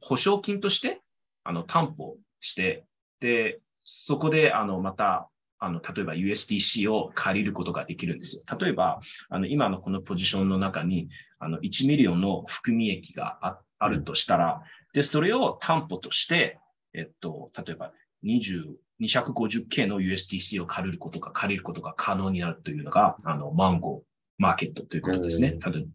[0.00, 1.02] 保証金として
[1.44, 2.84] あの担保して、
[3.20, 8.42] で、そこであのまたあの例えば USDC を借りることができるんですよ。
[8.58, 14.62] 例えば、あの今のこのポジションの中にあの1ミリオンの含み益があるとしたら、
[14.96, 16.58] で、それを担保として、
[16.94, 17.92] えっと、例えば
[18.24, 24.02] 20 250K の USDC を借りることが、借りることが可能になるというのが、あの、マンゴー
[24.38, 25.58] マーケットということですね。
[25.60, 25.90] 多分、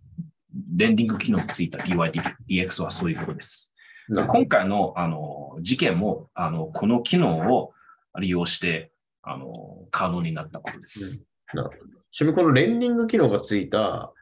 [0.75, 3.73] レンディング機能がついた DYDX はそういうことです。
[4.07, 7.71] 今回のあの事件もあのこの機能を
[8.19, 8.91] 利用して
[9.23, 11.27] あの可能になったことです。
[11.53, 11.91] うん、なるほど。
[12.11, 14.13] ちなみにこのレンディング機能がついた、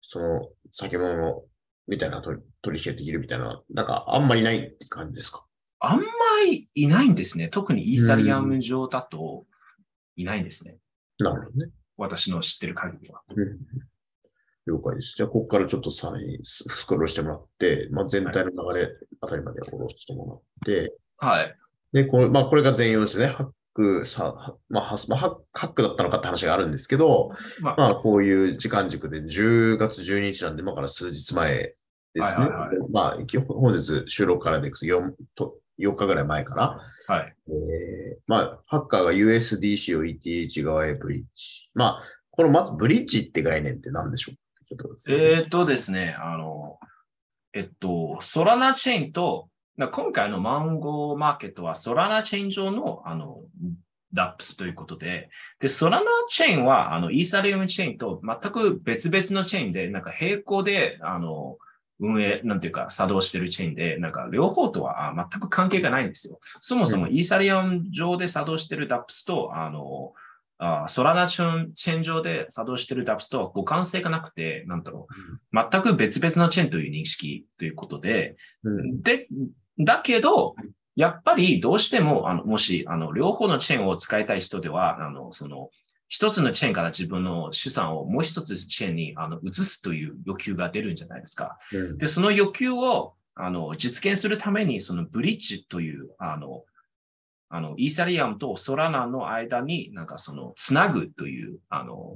[0.00, 1.44] その先物
[1.86, 2.40] みたいな取
[2.72, 5.44] 引ができるみたいな、なんかあんまりないって感じですか？
[5.80, 6.04] あんま
[6.46, 7.48] りいないんですね。
[7.48, 9.44] 特にイーサリアム上だと
[10.16, 10.78] いないんですね。
[11.18, 11.70] なるほどね。
[11.96, 13.22] 私の知ってる限りは。
[14.66, 15.14] 了解です。
[15.16, 18.88] じゃあ、ここからちょっとさらにスクロールしてもらって、まあ、全体の流れ
[19.20, 21.56] あたりまで下ろしてもらって、はい。
[21.92, 23.26] で、これ、まあ、これが全容ですね。
[23.26, 31.74] ハックさ、まあ、ハックだったのかって話があるんですけど、まあ、まあ、こういう時間軸で10月12日なんで、今から数日前
[32.14, 32.34] ですね。
[32.36, 33.16] はいはいはい、まあ、
[33.48, 37.34] 本日収録からでいくと 4, と4日ぐらい前から、はい。
[37.48, 41.68] えー、まあ、ハッカーが USDC を ETH 側へブリッジ。
[41.74, 44.36] まあ、このまずブリッジって概念って何でしょう？
[45.10, 46.78] えっとですね、あの、
[47.52, 53.42] えっと、ソラナチェーンと、今回のマンゴーマーケットはソラナチェーン上のあの
[54.14, 55.28] DAPS ということで、
[55.60, 61.58] で、ソラナチェーンはあのイーサリアムチェーンと全く別々のチェーンで、なんか並行で、あの、
[62.00, 66.40] 運営、なんていうか、作動してるチェーンで、なんか両方とは全く関係がないんですよ。
[66.60, 70.12] そもそもイーサリアム上で作動してる DAPS と、あの、
[70.58, 75.08] あソラナチェーン上で作動してる DAPS と互換性がなくて、なんだろ
[75.52, 79.28] う、全く別々のチェーンという認識ということで、うん、で、
[79.78, 80.54] だけど、
[80.96, 85.70] やっぱりどうしても、あのもしあの両方のチェーンを使いたい人では、あのその
[86.08, 91.58] 一つのチェーンから自分の資産をもう一つチェーンにあの移すという欲求が出るんじゃないですか。
[91.72, 96.64] うん、で、その欲求をあの実現するために、そのブリッジという、あの、
[97.48, 102.14] あの、イーサリアムとソラナの間になんかその、つなぐという、あの、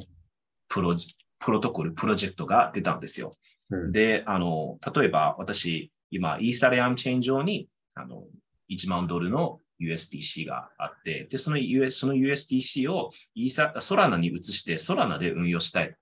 [0.68, 0.96] プロ
[1.40, 3.32] プロトコル、プロジェクトが出たんですよ。
[3.70, 8.24] うん、で、あの、例えば私、今、イーサリアムチェーン上に、あの、
[8.70, 15.94] 1万ドルの USDC があって、で、その US、その USDC をイーサ、ソラナに移して、ソラナで運用したい。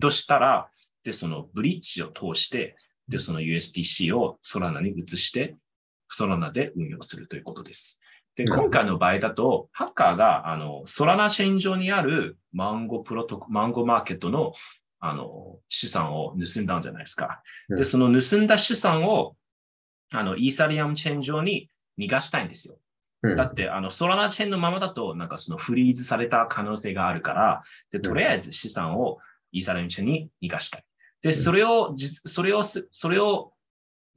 [0.00, 0.70] としたら、
[1.04, 2.76] で、そのブリッジを通して、
[3.08, 5.56] で、その USDC をソラナに移して、
[6.08, 8.00] ソラナで運用するということです。
[8.36, 14.52] で、今回の場合だと、ハッカーが、あの、ソラナチェーン上にあるマンゴプロト、マンゴマーケットの、
[14.98, 17.42] あの、資産を盗んだんじゃないですか。
[17.68, 19.36] で、その盗んだ資産を、
[20.10, 22.78] あの、イーサリアムチェーン上に逃がしたいんですよ。
[23.36, 29.18] だって、あの、ソラナチェーンのままだと、なんかそのフリーズされた可能性があるから、で、とりあえず資産を
[29.52, 30.84] イーサリアムチェーンに逃がしたい。
[31.22, 33.52] で、それを、それを、それを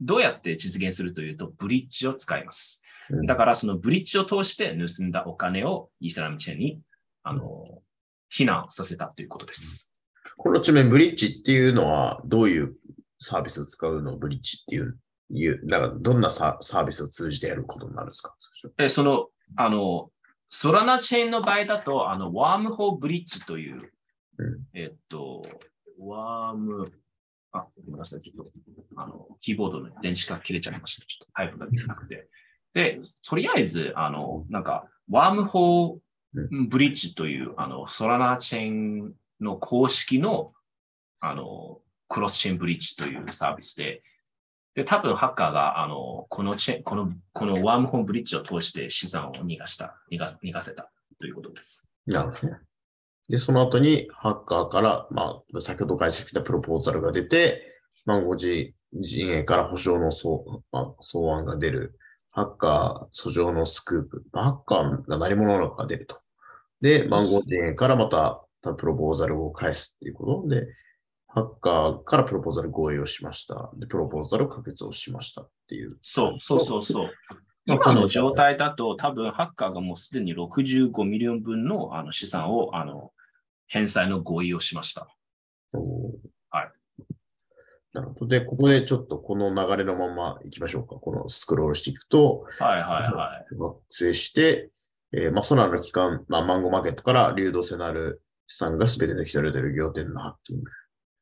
[0.02, 2.84] どうやって実現するというと、ブリッジを使います。
[3.26, 6.82] だから、そのブリッジを通して盗んだお金をイーサリアムチェーンに、
[7.24, 7.82] あの、
[8.30, 9.90] 避難させたということです。
[10.36, 12.76] この地面、ブリッジっていうのは、どういう
[13.20, 14.16] サービスを使うの？
[14.16, 14.98] をブリッジっていう
[15.30, 18.36] いう、だからどんなサービスを通じてやることになるんですか？
[18.78, 20.10] えその、あの、
[20.50, 23.80] ソラナチェーンの場合だと、あの、ワームホーブリッジという、
[24.38, 25.44] うん、えっと、
[26.00, 26.92] ワーム、
[27.52, 28.52] あ、ごめんなさい、ちょっと、
[28.96, 31.06] あの、キーボードの電子が切れちゃいました。
[31.06, 32.30] ちょっとタイプができなくて。
[32.74, 40.54] で、とりあえず、あの、なんか、ワームホーブリッジという、あの、ソラナチェーンの公式の、
[41.20, 44.04] あの、クロスチェーンブリッジというサービスで、
[44.78, 51.88] で、多分ハッカーが、あの、このチェこの、このワームホームブリッジを通して資産を逃がした、逃が逃がせたということです。
[52.06, 52.54] なるほど。
[53.28, 57.74] で、その後にハッカーから、まあ、先ほど解析したプロポーザルが出て、
[58.06, 60.28] マンゴジ陣営から保証の草,、
[60.72, 61.98] まあ、草案が出る。
[62.30, 64.24] ハッカー訴状のスクープ。
[64.32, 66.20] ハッカーが何者なのか出ると。
[66.82, 70.68] で、マンゴ陣営からまたプロポーザルを返すっていうことで、
[71.38, 73.70] ハッカーからプロポーザル合意をしました。
[73.76, 76.00] で、プロポーザル可決をしましたっていう。
[76.02, 77.12] そう、そうそうそう。
[77.68, 83.12] 今の状態だと多分ハッカーがもうすでに65ミリオン分のあの資産をあの
[83.68, 85.08] 返済の合意をしました。
[86.50, 86.72] はい。
[87.94, 88.28] なるほど。
[88.28, 90.96] で、ここでちょっとこの流れのまま行きましょうか。
[90.96, 93.56] このスクロールしていくと、はいはいはい。
[93.56, 94.72] 学生して、
[95.14, 100.72] えーまあ、そのあの期間、まあ、マンゴーマーケットから流動性のある資産が全て抜き取られている仰天のハッキング。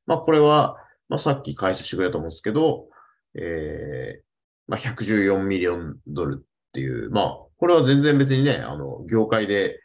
[0.05, 0.77] まあ、これは、
[1.09, 2.87] まあ、さっき解説してくれたと思うんですけど、
[3.35, 4.25] えー
[4.67, 9.79] まあ、114ミリオンドルっていう、まあ、これは全然別にね、あの、業界で、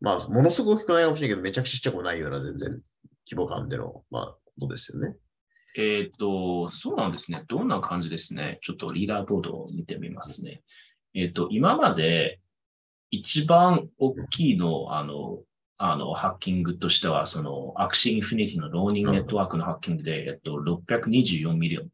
[0.00, 2.80] まあ、ものすごく大きくないかもしれないけど、めちゃくちゃちっちゃくないような全然
[3.30, 5.14] 規模感での、まあ、ことですよね。
[5.76, 7.44] えっ、と、そうなんですね。
[7.48, 8.58] どんな感じですね。
[8.62, 10.62] ちょっとリーダーボードを見てみますね。
[11.14, 12.40] えっ、と、今まで
[13.10, 15.38] 一番大きいの、あの、
[15.84, 21.88] あの、ハッキングとしては、その、アクシーインフィニティのローニンネットワークのハッキングで、えっと、624ミリオン。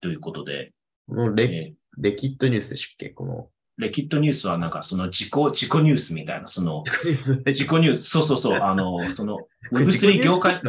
[0.00, 0.72] ということで、
[1.34, 1.74] レえー。
[1.98, 3.10] レキッドニュースでしたっけ？
[3.10, 3.48] この。
[3.78, 6.84] レキッドニュースはなんかその自己、自己ニュースみたいな、その、
[7.44, 9.40] 自己ニュース、そうそうそう、 あの、その、
[9.72, 10.62] Web3 業界、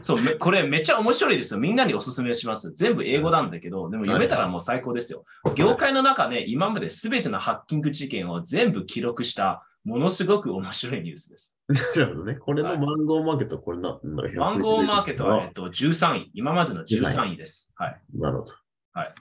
[0.00, 1.60] そう、めこれめっちゃ面白いですよ。
[1.60, 2.74] みんなにおすすめします。
[2.76, 5.24] 全部英語なんだけど、でも読めたらもう最高ですよ。
[5.54, 11.54] 業界の中で今まで全てのハッキング事件を全部記録した、ものすごく面白いニュースです。
[11.68, 12.34] なるほどね。
[12.34, 16.30] これのマンゴーマーケット、これな、なんだろうマンゴーマーケットは、えっ100と、13位。
[16.34, 17.72] 今までの13位です。
[17.76, 18.00] はい。
[18.14, 18.54] なるほど。
[18.92, 19.14] はい。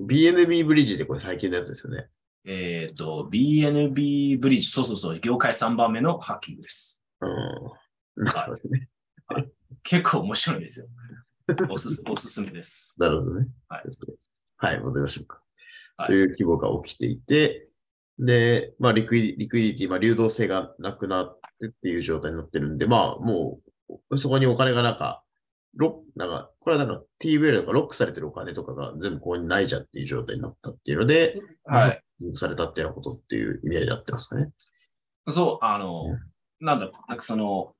[0.00, 2.08] BNB ブリッジでこれ最近のやつですよね。
[2.46, 7.02] えっと、BNB ブリッジ、そうそうそう、業界3番目のハッキングです。
[7.20, 8.24] うん。
[8.24, 8.88] なるほどね。
[9.82, 10.86] 結構面白いですよ。
[11.70, 12.94] おすす おすすめです。
[12.98, 13.48] なるほどね。
[13.68, 13.82] はい。
[14.56, 15.36] はい、戻りましょうか。
[15.96, 17.68] はいという規模が起きていて、
[18.20, 23.60] で、まあ、リクイリクイディティ、まあ、流動性がなくなってっていう状態になってるんで、まあ、も
[24.10, 25.22] う、そこにお金がなんか、
[25.76, 32.02] ロッなんか、これはなんか TVL とかロックされてるお金とかが全部ここにないじゃんっていう状態になったっていうので、はい。
[32.34, 34.50] されたっていうようなことっていう意味合いであってますかね。
[35.28, 36.04] そう、あの、
[36.60, 37.74] なんだろう、なんかその、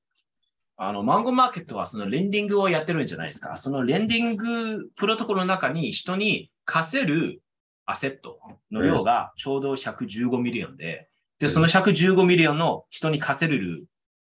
[0.77, 3.57] あの、マンゴーマーケットはそのレンディングをやってるんじゃないですか。
[3.57, 7.43] そのレンディングプロトコルの中に人に貸せる
[7.91, 8.39] アセット
[8.71, 13.87] の量がちょうど115ミリオンで、で、その115ミリオンの人に貸せる、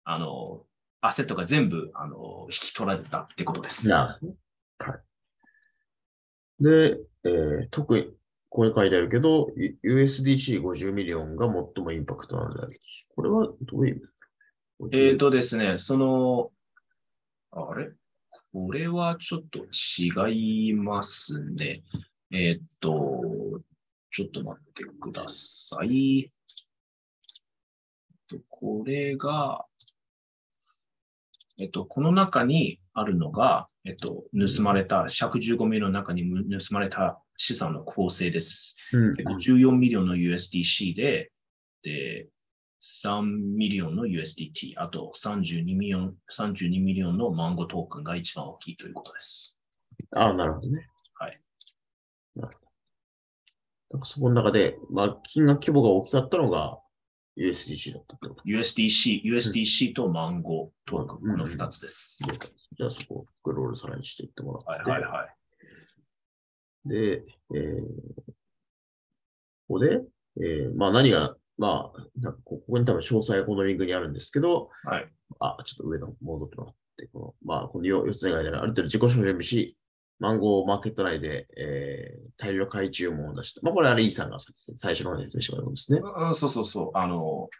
[0.05, 0.65] あの、
[1.01, 3.89] アセットが全部、あの、引き取られたってことです。
[3.89, 4.37] なるほ
[4.87, 6.63] どはい。
[6.63, 8.05] で、えー特に、
[8.49, 12.81] ここに書いてあるけど、U- USDC50 ミリオンが最もインパクトのある。
[13.15, 13.97] これはどういう
[14.81, 14.97] 意味？
[15.11, 16.51] えっ、とですね、その、
[17.53, 17.91] あれ？
[18.53, 19.67] これはちょっと
[20.29, 21.83] 違いますね。
[22.35, 23.21] えっ、と、
[24.11, 26.21] ちょっと待ってください。
[26.21, 26.31] えっ
[28.29, 29.65] とこれが、
[31.59, 38.77] えっと、この中にあるのが、えっと、盗まれた、115ミリの中に盗まれた資産の構成です。
[38.93, 41.31] うんで54ミリオンの USDC で、
[41.83, 42.29] で、
[42.83, 49.57] 3ミリオンの USDT、あと32ミリオン、32ミリオンのマンゴートークンが一番大きいということです。
[50.11, 50.89] ああ、なるほどね。
[51.15, 51.41] はい。
[52.37, 52.71] なるほど。
[53.95, 56.81] だからそこの中で、まあ、金額規模が大きかったのが
[57.39, 58.43] USDC だったってこと。
[58.45, 62.19] USDC、USDC とマンゴートークン、うんこの2つです。
[62.77, 64.91] じゃあそこクロールさらにしていってもらって。
[64.91, 66.89] はいはいはい。
[66.89, 67.83] で、えー、
[68.27, 68.35] こ
[69.69, 70.01] こで、
[70.41, 75.09] えー、まあ何が、まあ、なんかここに多分詳細がこのリンクにあるんですけど、はい。
[75.39, 79.77] あ、ちょっと上の戻ってもらって、この、まあ、この4つ以外である程度自己紹準備し、
[80.25, 83.61] マンゴーマーケット内で、えー、大量買い注文を出した。
[83.63, 84.39] まあ、これあれ、イーさんが
[84.77, 86.01] 最初の説明したんですね。
[86.03, 86.99] うんそうそうそう。
[86.99, 87.51] あの、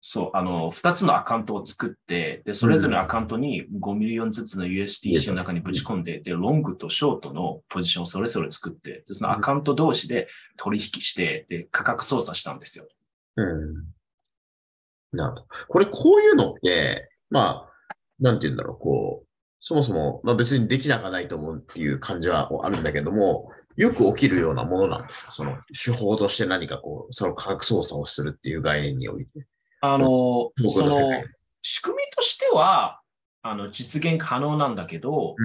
[0.00, 12.86] そう、あの、2つのアカウントを作って、で、それぞれのアカウントに5ミリオンずつの USDC の中にぶち込んで、で、ロングとショートのポジションをそれぞれ作って、でそのアカウント同士で取引して、で、価格操作したんですよ。
[13.36, 13.74] うん。
[15.10, 15.46] なるほど。
[15.66, 19.27] これ、こういうのって、まあ、なんて言うんだろう、こう、
[19.60, 25.32] そもそも、まあ別にできなくはないと思うっていう感じはあるんだけども、よく起きるようなものなんですか？
[25.32, 29.46] その手法として何かこう、その価格操作をするっていう概念において。
[29.80, 31.22] あの、その僕の
[31.62, 33.00] 仕組みとしては、
[33.42, 35.36] あの、実現可能なんだけど。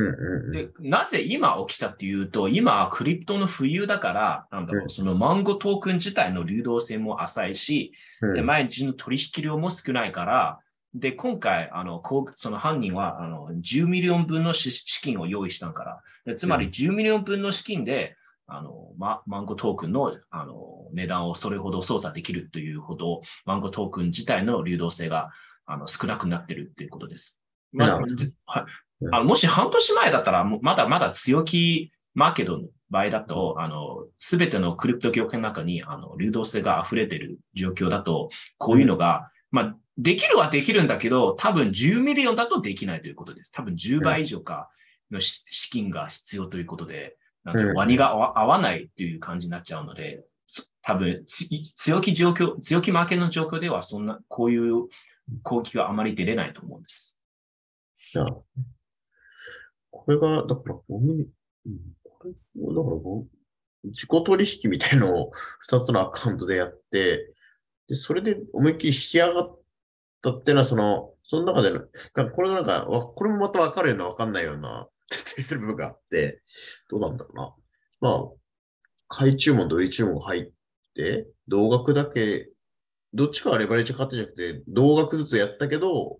[0.51, 10.59] で、なぜ今起きたっていうと、今はクリプトの冬だから、なんだろう、うんそのマンゴートークン自体の流動性も浅いし、うんで、毎日の取引量も少ないから、
[10.95, 12.01] で、今回、あの、
[12.35, 16.71] その犯人は、あの、10ミリオン分の資資金を用意したから、でつまりうん。
[16.71, 18.15] 10ミリオン分の資金で、
[18.45, 25.31] あの、ま、マンゴートークンの、あの、値段をそれほど操作できるというほど、マンゴートークン自体の流動性が、
[25.65, 27.39] あの、少なくなってるっていうことです。
[27.71, 28.63] まあはい。
[29.01, 29.15] うん。
[29.15, 43.51] あのもし半年前だったら、まだまだ強気マーケット場合だと、あの、すべてのクリプト業界の中に、あの、流動性が溢れている状況だと、こういうのが、まあ、できるはできるんだけど、多分10ミリオンだとできないということです。
[43.51, 44.71] 多分10倍以上か
[45.11, 54.87] のし資金が必要ということで、なん割が合わ合わないという感じになっちゃうので、そ多分つ強気状況、強気マーケットの状況では、そんな、こういう
[55.43, 57.21] 攻撃はあまり出れないと思うんです。
[58.11, 58.37] じゃあ、
[59.91, 61.29] これが、だから5ミリ、
[61.67, 63.27] うん、これ、だからご
[63.83, 65.31] 自己取引みたいのを
[65.69, 67.32] 2つのアカウントでやって、
[67.87, 69.59] で、それで思いっきり引き上がっ
[70.21, 71.81] たっていうのは、その、その中での、
[72.31, 76.41] これがなんか、これもまた分かるような分かんないような、徹底する部分があって、
[76.89, 77.55] どうなんだろうな。
[78.01, 78.31] まあ、
[79.07, 80.51] 買い注文と売り注文が入っ
[80.95, 82.49] て、同額だけ、
[83.13, 86.19] どっちかはレバレッジ買ってじゃなくて、同額ずつやったけど、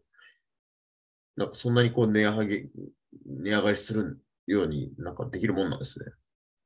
[1.35, 2.69] なんかそんなにこう値上げ、
[3.25, 6.05] 値上がりするようになんかできるもんなんですね。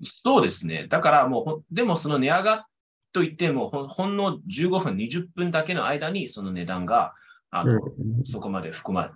[0.04, 0.88] そうですね。
[0.90, 2.64] だからもう、でもその値上がっ
[3.14, 7.14] といってもほん、ほんの15分、20分だけの間にその値段が、
[7.50, 7.80] あの、
[8.26, 9.12] そこまで含ま、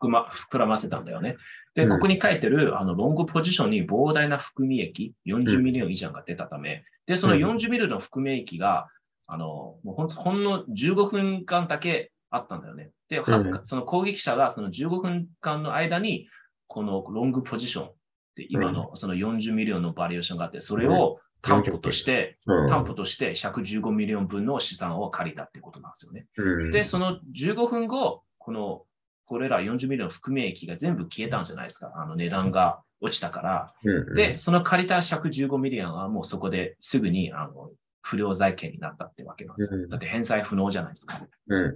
[0.00, 1.36] 膨ま、膨らませたんだよね。
[1.74, 1.88] で、うん。
[1.90, 7.44] ここに書いてる、あの、ロングポジションに膨大な含み益、40 million 以上が出たため、で、そのうん。
[7.44, 8.88] 40 million の含み益が、
[9.26, 12.90] あの、もうほんとほんの15分間だけあったんだよね。
[13.08, 13.22] で、
[13.64, 16.28] その攻撃者がその15分間の間に、
[16.66, 17.90] このロングポジション
[18.36, 22.68] で今のその40 million の valuation があって、それを担保として、うん。
[22.68, 26.26] 担保として115 million 分の資産を借りたってことなんですよね。
[26.36, 28.84] うんで、その15分後、この、
[29.26, 31.92] これら40 million 含み益が全部消えたんじゃないですか。
[31.96, 33.74] あの値段が落ちたから。
[33.84, 37.70] うんで、その借りた115ミリオンはもうそこですぐにあの
[38.02, 39.80] 不良債権になったってわけなんですよ。
[39.80, 41.26] うんだって返済不能じゃないですか。
[41.48, 41.70] うんうん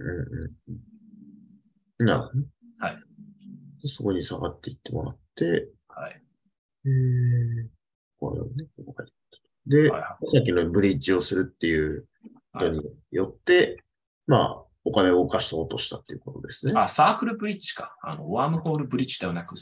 [1.99, 2.05] うん。
[2.05, 2.45] なるほどね。
[2.79, 2.97] はい
[3.81, 3.87] で。
[3.87, 6.21] そこに下がっていってもらって、はい。
[6.85, 7.67] えー、
[8.19, 9.16] これをね、ここ書いてあった
[9.67, 12.05] で、はいはさっきのブリッジをするっていう
[12.53, 13.83] ことによって、
[14.25, 16.73] まあ、お金を動かして落としたっていうことですね。
[16.75, 17.95] あ、サークルブリッジか。
[18.01, 19.55] あの、ワームホールブリッジではなく、ん？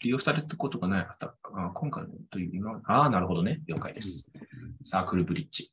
[0.00, 1.34] 利用されたことがない方。
[1.54, 3.60] あ今回のという今、ああ、なるほどね。
[3.66, 4.32] 了解です。
[4.82, 5.70] サークルブリッジ。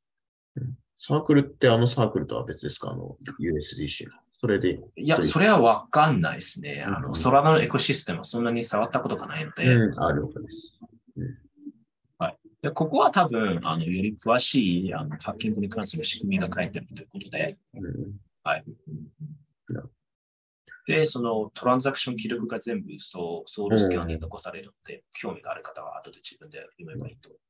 [0.98, 2.91] サークルってあのサークルとは別ですか？
[2.91, 4.12] あの、USDC の。
[4.39, 4.80] それで。
[4.98, 6.84] いや、それはわかんないですね。
[6.86, 10.77] あの、うんソラナのエコシステムはそんなに触ったことがないので、うん、あ、了解です。
[12.68, 17.84] でここは多分、あの、より詳しい、あの、ハッキングに関する仕組みが書いてあるということで、うん
[18.43, 18.63] はい。
[20.88, 27.41] で、そのトランザクション記録が全部ソウソウルスキャンに残されるので、興味がある方は後で自分で読めばいいと思い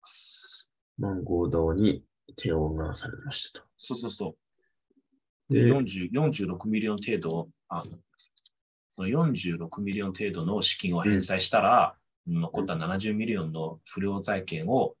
[0.00, 0.72] ます。
[0.98, 2.02] マンゴー DAO に
[2.36, 3.66] 提案がされましたと。
[3.78, 4.34] そうそうそ
[5.50, 5.54] う。
[5.54, 7.96] で、で、40 46 million 程度、あの
[8.90, 11.96] その46 million 程度の資金を返済したら、
[12.30, 14.94] 残った70 million の不良債権を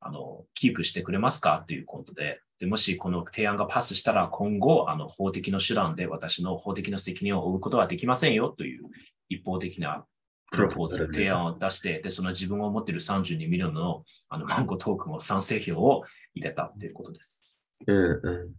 [0.00, 1.64] あのキープしてくれますか？
[1.66, 8.84] ということでで、もしこの提案がパスしたら、今後、あの法的な手段で私の法的な責任を負うことはできませんよという
[9.28, 10.04] 一方的な
[10.52, 16.04] プロポーズ、提案を出して、で、その自分を持っている32 million のあのマンゴートークンを賛成票を
[16.34, 17.58] 入れたということです。
[17.84, 18.54] うんうん。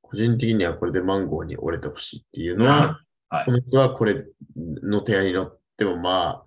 [0.00, 4.24] 個人的にはこれでマンゴーに折れてほしいっていうのは、 はいこの人はこれ
[4.56, 6.44] の提案に乗っても、まあ、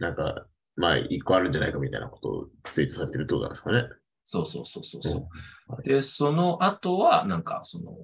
[0.00, 0.46] なんか、
[0.76, 3.84] まあ、一個あるんじゃないかみたいなことをツイートされてるってことなんですかね。
[4.24, 5.22] そうそうそうそうそう。
[5.72, 7.94] はいで、その後は、なんか、その、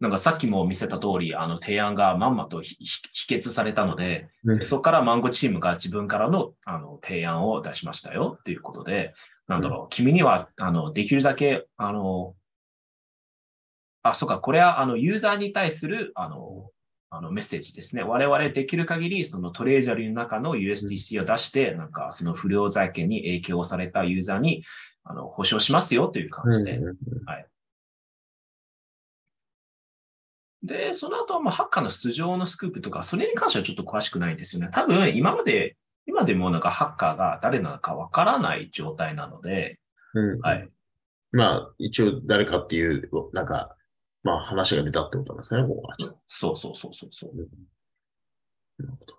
[0.00, 9.14] なんかさっきも見せた通り、あの提案がまんまと否決されたので、ねそこからマンゴーチームが自分からのあの提案を出しましたよっていうことで、
[9.48, 12.34] なんだろう、君にはあのできるだけ、あの、
[14.02, 16.70] あ、そうか、これはあのユーザーに対するあの
[17.10, 18.02] あのメッセージですね。
[18.02, 24.62] 我々できる限り、そのトレージャリーの中の USDC を出して、なんかその不良債権に影響されたユーザーに
[25.04, 26.96] あの保証しますよという感じで、うんうん
[30.62, 34.68] で、その後はまあハッカーの素性のスクープとか、それに関してはちょっと詳しくないんですよね。
[34.72, 39.78] 多分、今まで、今でもなんかハッカーが誰なのかわからない状態なので、
[40.14, 40.68] うんうんはい。
[41.32, 43.76] まあ、一応誰かっていう、なんか、
[44.28, 45.96] まあ話が出たってことなんですかね、ここは。
[46.26, 47.36] そうそうそうそうそう。
[48.82, 49.18] なるほど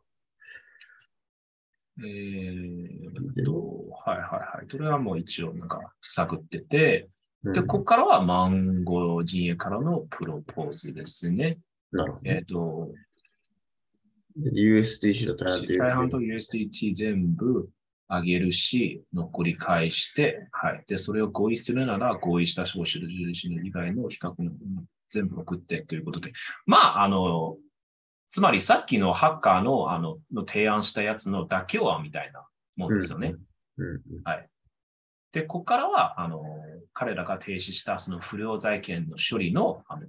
[2.02, 4.68] えーっと、はいはいはい。
[4.70, 7.10] それはもう一応なんか探ってて、
[7.44, 11.58] で、うんここからはマンゴー陣営からのプロポーズですね。
[11.92, 12.30] なるほど。
[12.30, 12.92] えーっと、
[14.38, 17.70] で USDC だったら大半と USDT 全部
[18.10, 20.84] 上げるし、残り返して、はい。
[20.88, 24.52] で、それを合意するなら、合意した招集印の以外の比較の
[25.10, 26.34] 全部送ってということで。
[26.66, 27.58] まあ、あの、
[28.28, 32.48] つまりさっきのハッカーのあのの提案したやつの妥協案みたいな
[32.78, 33.36] もんですよね。
[33.78, 34.02] うん
[35.32, 36.44] で、ここからは、あの、
[36.92, 40.08] 彼らが停止したその不良財権の処理の、あの、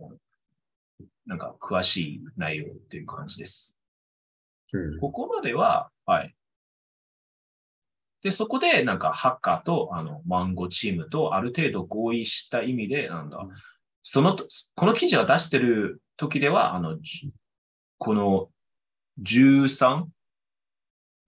[1.27, 3.77] なんか詳しい内容っていう感じです。
[4.73, 6.35] うんここまでは、はい。
[8.23, 13.51] で、そこで、なんか、ハッカーと、あの、マンゴチームと、ある程度合意した意味で、なんだうん、
[14.03, 17.31] そのと、この記事を出してる時では、あの、じ
[17.99, 18.49] この
[19.23, 20.07] 13、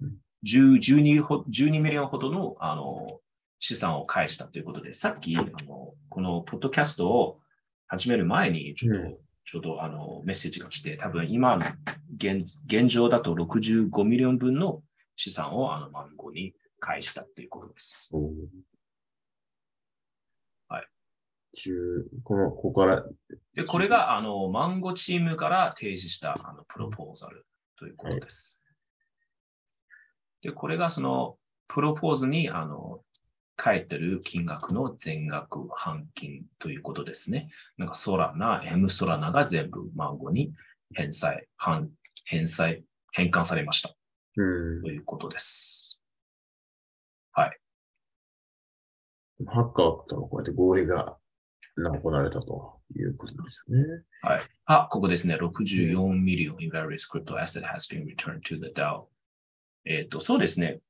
[0.01, 3.21] うん10 12ほ、12 million ほどの、あの、
[3.61, 7.39] 資産を返したということで、さっき、あの、このポッドキャストを
[7.87, 9.17] 始める前に、ちょっと、うん。
[9.45, 11.67] ちょうどあのメッセージが来て、多分今の
[12.17, 14.83] 現現状だと65 million 分の
[15.17, 18.13] 資産をあのマンゴーに返したということです。
[21.55, 22.09] おーはい。
[22.09, 23.05] 十この、ここから、
[23.55, 27.47] で、これがあのマンゴーチームから提示したあのプロポーザル
[27.79, 28.61] ということです。
[30.41, 31.39] で、これがその
[31.69, 33.05] プロポーズにあの
[33.63, 37.51] 書いてる金額の全額半金ということですね。
[37.77, 40.53] なんかソラナ、M ソラナが全部マンゴーに
[40.95, 41.91] 返済、半
[42.25, 43.91] 返済、返還されました
[44.37, 44.89] うんと。
[44.91, 46.03] いうことです。
[49.45, 50.23] ハッカーとの？
[50.29, 51.17] こうやって合意が
[51.77, 54.03] 行われたということですよね。
[54.23, 54.43] はい。
[54.67, 55.37] あ、ここですね。
[55.37, 59.05] 64 million in various crypto asset has been returned to the DAO。
[59.85, 60.81] えっ、と、そうですね。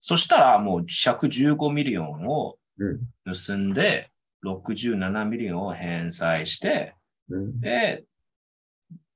[0.00, 3.00] そしたらもう115 million をうん。
[3.34, 4.10] 盗んで、
[4.44, 6.94] 67 million を返済して、
[7.28, 7.60] うん。
[7.60, 8.04] で、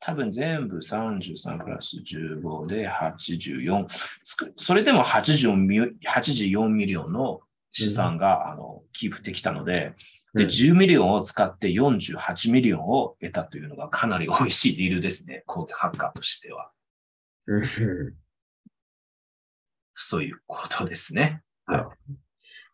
[0.01, 3.87] 多分全部33プラス15で84。
[4.25, 9.95] つくそれでも84ミ84 million の資産が、あのキープできたので、
[10.35, 15.45] で、うん10 million を使って48 million を得たというのがかなり美味しいディールですね。
[15.47, 16.71] 攻撃ハッカーとしては。
[17.47, 17.65] うん
[19.95, 21.43] そういうことですね。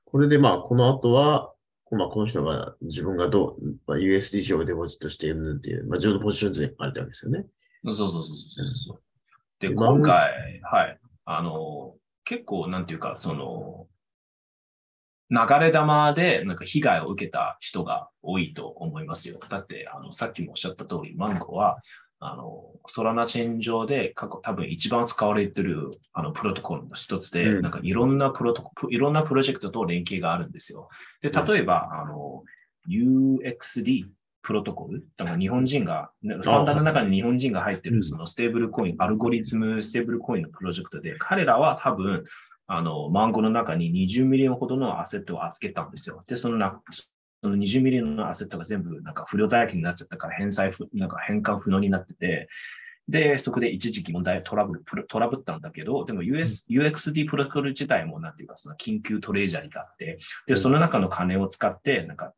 [0.05, 1.53] これでまあ、この後は、
[1.91, 7.45] まあ、この人が自分がどう、まあ、USDC をデポジットしているっていう、まあ、自分のポジション図にあるわけですよね。
[7.85, 8.37] そうそうそうそう
[8.73, 9.03] そう。
[9.61, 10.99] で、まあ今回、はい。
[11.25, 11.95] あの、
[12.25, 13.87] 結構、なんていうか、その、
[15.31, 19.39] 流れ弾で、なんか被害を受けた人が多いと思いますよ。
[19.49, 21.79] だって、あの、さっきもおっしゃった通り、マンゴは、
[22.20, 30.89] あの、ソラナチェーン上で過去多分一番使われてるあのプロトコルの一つで、うんなんかいろんなプロトコ、いろんなプロジェクトと連携があるんですよ。
[31.20, 32.43] で、例えば、あの、
[32.89, 34.07] UXD
[34.43, 42.24] プロトコル、だから日本人が、ねファウンダーの中に日本人が入ってうんるそのステーブルコイン、アルゴリズムステーブルコインのプロジェクトで、彼らは多分、
[42.69, 46.23] あの、マンゴの中に20 million ほどのアセットを預けたんですよ。
[46.27, 46.81] で、そのな、
[47.43, 52.49] その20 million のアセットが全部なんか不良債権になっちゃったから返済不、なんか返還不能になってて、
[53.09, 62.35] で、そこで一時期問題、トラブル、トラブったんだけど、でも US、UXD プロトコル自体もなんていうか、その緊急 treasury があって、で、その中の金を使って、なんか、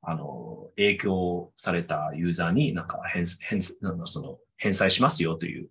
[0.00, 3.76] あの、影響されたユーザーになんか返、返、そ
[4.22, 5.68] の、返済しますよという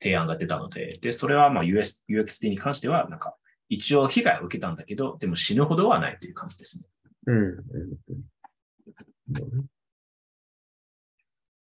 [0.00, 3.36] 提案が出たので、で、それはまあ US、UXD に関しては、なんか、
[3.68, 6.84] 一応被害を受けたんだけど、でも死ぬほどはないという感じですね。
[7.26, 7.56] うん。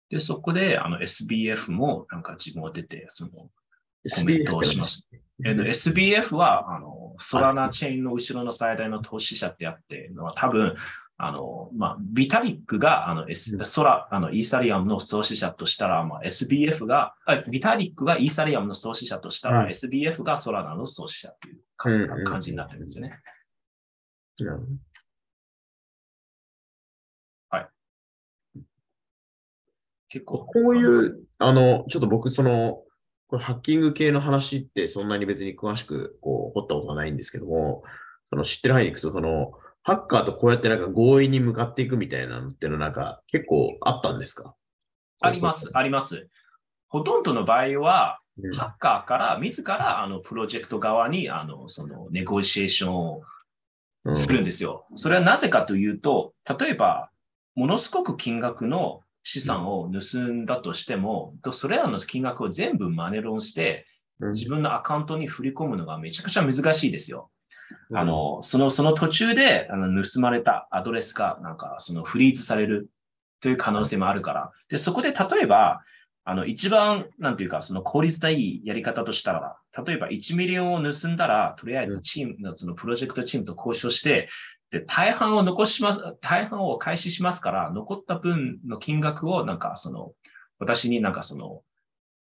[0.10, 3.50] で、そこで、あの、SBF もなんか自分を出て、その、コ
[4.24, 5.10] メントをします。
[5.44, 10.76] えっと SBF は、あの、ソラナチェーンの後ろの最大の投資者ってあって、のは多分、
[11.18, 13.66] あの、まあ、ビタリックが、あの、S うん。
[13.66, 19.70] ソラ、あの、イーサリアムの創始者としたら、まあ、SBF が、あビタリックがイーサリアムの創始者としたら、うん。
[19.70, 21.34] SBF がソラナの創始者
[21.80, 23.20] という感じになってるんですね。
[24.40, 24.68] なるほど
[30.16, 30.46] 結構。
[30.46, 32.84] こういう、あの、ちょっと僕、その、
[33.28, 37.84] これハッキング系の話ってそんなに別に詳しく、こう、掘ったことがないんですけども、
[38.30, 39.52] その知ってる範囲に行くと、その、
[39.88, 44.56] ハッカーとこうやってなんか合意に向かっていくみたいなのっていうのなんか結構あったんですか？
[45.22, 46.28] あります、あります。
[46.88, 53.22] ほとんどの場合は、うんハッカーから自らあのプロジェクト側にあのそのネゴシエーションを
[54.04, 54.86] うんするんですよ。
[54.96, 57.10] それはなぜかというと、例えば、
[57.56, 63.86] ものすごく金額の資産を盗んだとしても、とそれらの金額を全部マネロンして、
[64.20, 67.30] うん自分のアカウントに振り込むのがめちゃくちゃ難しいですよ。
[67.94, 72.90] あ、の、その、その途中で、あの、盗まれたアドレスが、なんか、その、フリーズされる
[73.42, 74.52] という可能性もあるから。
[74.70, 75.82] で、そこで、例えば、
[76.28, 84.28] あの、一番、なんていうか、その効率がいいやり方としたら、例えば1 million を盗んだら、とりあえずチームの、そのプロジェクトチームと交渉して、
[84.72, 90.14] で、大半を残します、大半を返しますから、残った分の金額を、なんか、その、
[90.58, 91.62] 私になんかその、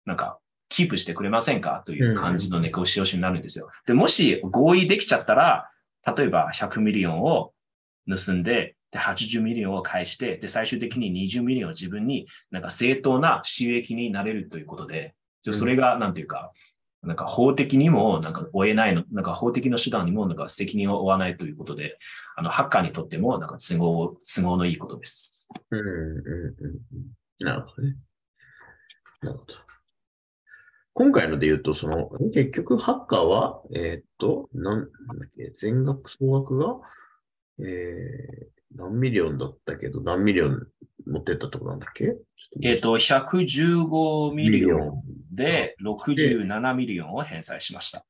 [0.04, 1.82] なんか、キープしてくれませんか？
[1.86, 3.70] という感じのネゴシエーシになるんですよ。
[3.86, 5.70] で、もし合意できちゃったら、
[6.16, 7.52] 例えば100 million を
[8.08, 15.14] 盗んで、で、80 million を返して、で、最終的に20 million を自分になんか正当な収益になれるということで、
[15.46, 16.50] うんそれが、なんていうか、
[17.02, 21.98] なんか法的にも、なんか負えないの、なんか法的な手段にも、なんか責任を負わないということで、
[22.34, 25.46] あの、ハッカーにとっても、なんか都合、都合のいいことです。
[25.70, 25.96] うんうんうん
[27.40, 27.46] うん。
[27.46, 27.96] なるほどね。
[29.22, 29.54] なるほど。
[30.98, 36.78] 今回ので言うと、その、結局ハッカーは、えーっと、なんなんだっけ、全額総額が、
[37.58, 40.66] えー、何 million だったけど、何 million
[41.06, 42.16] 持ってったとこなんだっけ？
[42.62, 45.02] えっ、と、115 million ン。
[45.32, 48.06] で67 million を返済しました。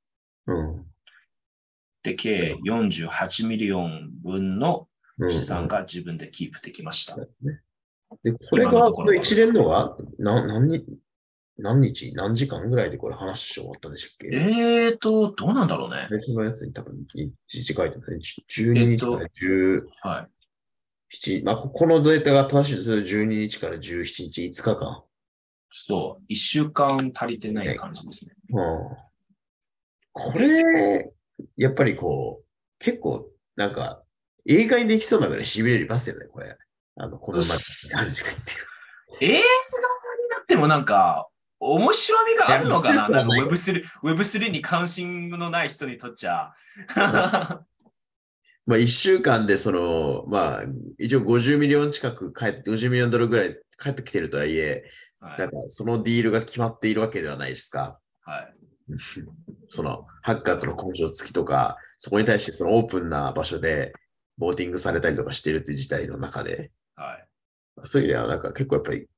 [0.46, 0.86] うん。
[2.04, 4.86] で、計48 million 分の
[5.18, 7.16] うん資産が自分でキープできました。
[7.16, 10.84] で、これが、今のところはこれ一連のが、な何日、
[11.58, 14.36] 何日、何時間ぐらいでこれ話して終わったんでしたっけ？
[14.36, 16.08] えーと、どうなんだろうね。
[16.10, 16.94] で、そのやつに多分、
[17.46, 18.18] 一時書いてますね。
[18.18, 20.30] 12日から10、はい。
[21.14, 25.02] 7、まあ、ここのデータが正しいとすると12日から17日、5日間。
[25.70, 28.34] そう、1週間足りてない感じですね。
[28.50, 28.96] うん。
[30.12, 31.12] これ、
[31.56, 32.44] やっぱりこう、
[32.78, 34.02] 結構、なんか、
[34.46, 36.56] 映画にできそうなぐらい痺れますよね、これ。
[36.96, 37.58] あの、このま感
[38.10, 38.32] じがっ
[39.18, 39.32] ていう。
[39.32, 39.42] 映画に
[40.30, 41.28] なってもなんか、
[41.60, 43.08] 面白みがあるのかな？
[43.08, 46.52] なんか強く Web3, Web3 に関心のない人にとっちゃ。
[48.66, 50.62] まあ、1週間で、その、まあ、
[50.98, 54.84] 一応50 million 近く帰って、50 million ドルぐらい帰ってきてるとはいえ、
[55.20, 58.00] はいなんか、そのディールが決まっているわけではないですか。
[58.22, 58.54] はい。
[59.70, 63.92] その、ハッカーとの交渉付きとか、そこに対してそのオープンな場所で、
[64.36, 67.28] ボーティングされたりとかしてるっていう事態の中で、はい。
[67.84, 69.08] そういう意味では、なんか結構やっぱり、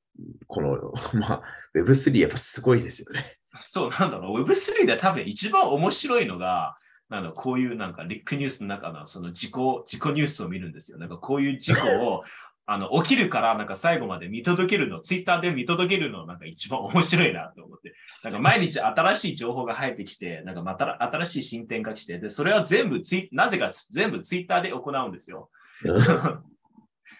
[0.47, 1.43] この、 まあ、
[1.75, 3.37] Web3 やっぱすごいですよね。
[3.63, 6.77] そう、なんだろう、Web3 で多分一番面白いのが、
[7.09, 10.99] なんだこういうなんかリックニュースの中のその事故、事故ニュースを見るんですよ。
[10.99, 12.23] なんかこういう事故を
[12.71, 17.95] あの起きるからなんか最後まで見届けるの、ツイッターで見届けるのなんか一番面白いなと思って。
[18.23, 25.49] なんか毎日新しい情報が入ってきて、なんかまた新しい進展が来て、で、それは全部ツイ、なぜか全部ツイッターで行うんですよ。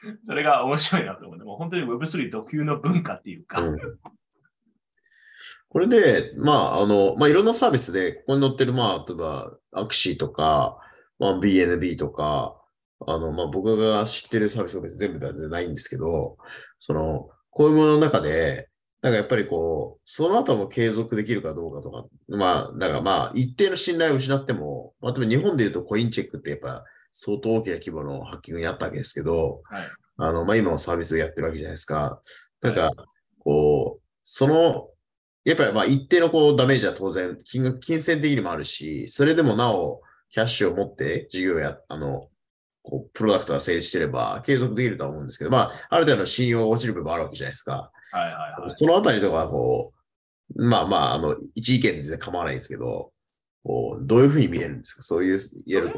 [0.23, 3.77] それが面白いなと思って、もう本当に Web3 特有の文化っていうか、うん。
[5.69, 10.79] これで、まあ、あの、まあ、いろんなサービスで、ここに載ってる、まあ、例えば、アクシーとか、
[11.19, 12.59] まあ、BNB とか、
[13.05, 16.37] あの、まあ、僕が知ってるサービスは別に全部ではないんですけど、
[16.79, 18.69] その、こういうものの中で、
[19.01, 29.83] なんかやっぱりこう、その後も継続できるかどうかとか、まあ、だからまあ、一定の信頼を失っても、まあ、例えば日本で言うとコインチェックってやっぱ相当大きな規模のハッキングにあったわけですけど、はい。
[30.17, 32.21] あの、まあ、今もサービスをやってるわけじゃないですか。
[32.61, 32.91] なんか、
[33.39, 34.89] こう、その、
[35.45, 42.29] やっぱりまあ一定のこうダメージは当然、金額、金銭的にもあるし、それでもなお、キャッシュを持って事業や、あの、
[42.83, 47.91] こう、プロダクトが成立してれば継続できるとは思うんですけど、まあ、ある程度の信用が落ちる部分もあるわけじゃないですか。
[48.11, 48.71] はいはいはい。
[48.71, 49.93] そのあたりとか、こ
[50.55, 53.11] う、まあまあ、あの、一意見で全然構わないんですけど、
[53.63, 55.03] こう、どういうふうに見えるんですか？
[55.03, 55.93] そういう、言えるは、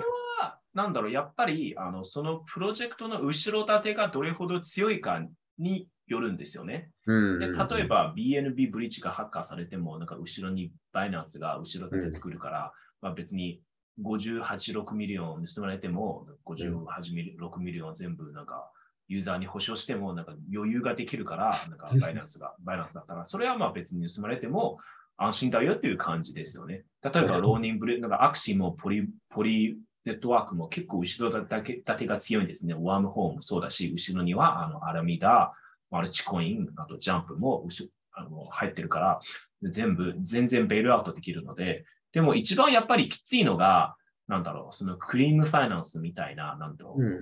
[0.73, 5.21] なんだろう、やっぱり、あの、そのプロジェクトの後ろ盾がどれほど強いか
[5.57, 6.89] によるんですよね。
[7.05, 13.61] うんで、例え、ば BNB ブリッジがハックされても、なんか後ろに Binance が後ろ盾作るから、まあ別に
[14.01, 14.43] 58、
[14.81, 18.71] 6 million 盗まれても、58ミリ、6 million 全部なんか
[19.07, 24.79] ユーザーに保証しても、なんか余裕ができるから、なんか Binance が、 Binance だったら、それはまあ別に盗まれても
[25.17, 26.85] 安心だよっていう感じですよね。
[27.03, 32.73] 例えば、ローニングブレ、なんかアクシーもポリ、ポリネットワークも結構後ろ盾が強いんですね。
[32.73, 35.53] ワームホームもそうだし、後ろにはあのアラミダ、
[35.91, 37.67] マルチコイン、あとジャンプも
[38.13, 39.19] あの入ってるから、
[39.63, 43.95] 全部、全然ベイルアウトできるので、でも一番やっぱりきついのが、
[44.27, 47.19] なんだろう、そのクリームファイナンスみたいな、なんだろう、うん。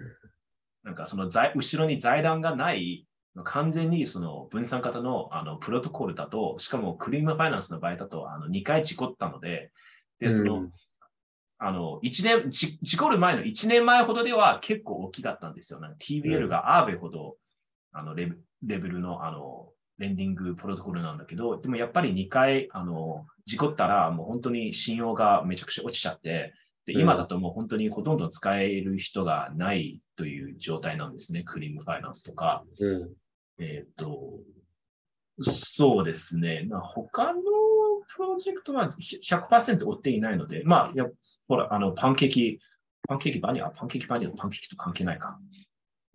[0.84, 3.06] なんかその財後ろに財団がない、
[3.44, 9.72] 完全にその分散型のあのプロトコルだと、しかもクリームファイナンスの場合だとあの2回事故ったので、
[10.20, 10.72] で、その、うん
[11.60, 15.80] あの、一年、じ事故る前の1年前ほどでは結構大きかったんですよ。
[15.80, 17.36] なんか TVL がアーベほど、
[17.92, 26.54] あのレベレベルのあのレンディングプロトコルなんだけど、でもやっぱり2回あの事故ったらもう本当に信用がめちゃくちゃ落ちちゃって、
[26.86, 31.44] でうん今だともう本当にほとんど使える人がないという状態なんですね。
[31.44, 32.64] クリームファイナンスとか。
[32.80, 33.10] うん。
[33.60, 34.40] えっ、と、
[35.42, 36.66] そうですね。
[36.70, 37.42] まあ、他の
[38.16, 41.06] プロジェクトは100%追っていないので、まあ、や
[41.48, 42.60] ほら、あの、パンケーキ、
[43.08, 45.40] パンケーキバニラ、パンケーキバニラ、パンケーキと関係ないか。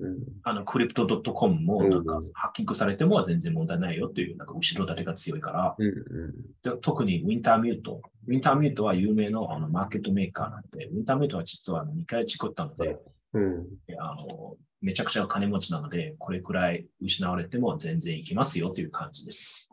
[0.01, 0.19] うん。
[0.43, 5.87] あの、クリプト .com もなんかうんハッキングされても全然問題ないよっていう、なんか後ろ盾が強いから、うん。
[5.87, 6.33] うん。
[6.63, 8.03] で特にウィンターミュート。
[8.27, 12.99] ウィンターミュートは有名のあのマーケットメーカーなので、ウィンターミュートは実は2回作ったので、
[13.35, 13.67] うん。
[13.99, 19.71] あのめちゃくちゃ金持ちなので、これくらい失われても全然いきますよという感じです。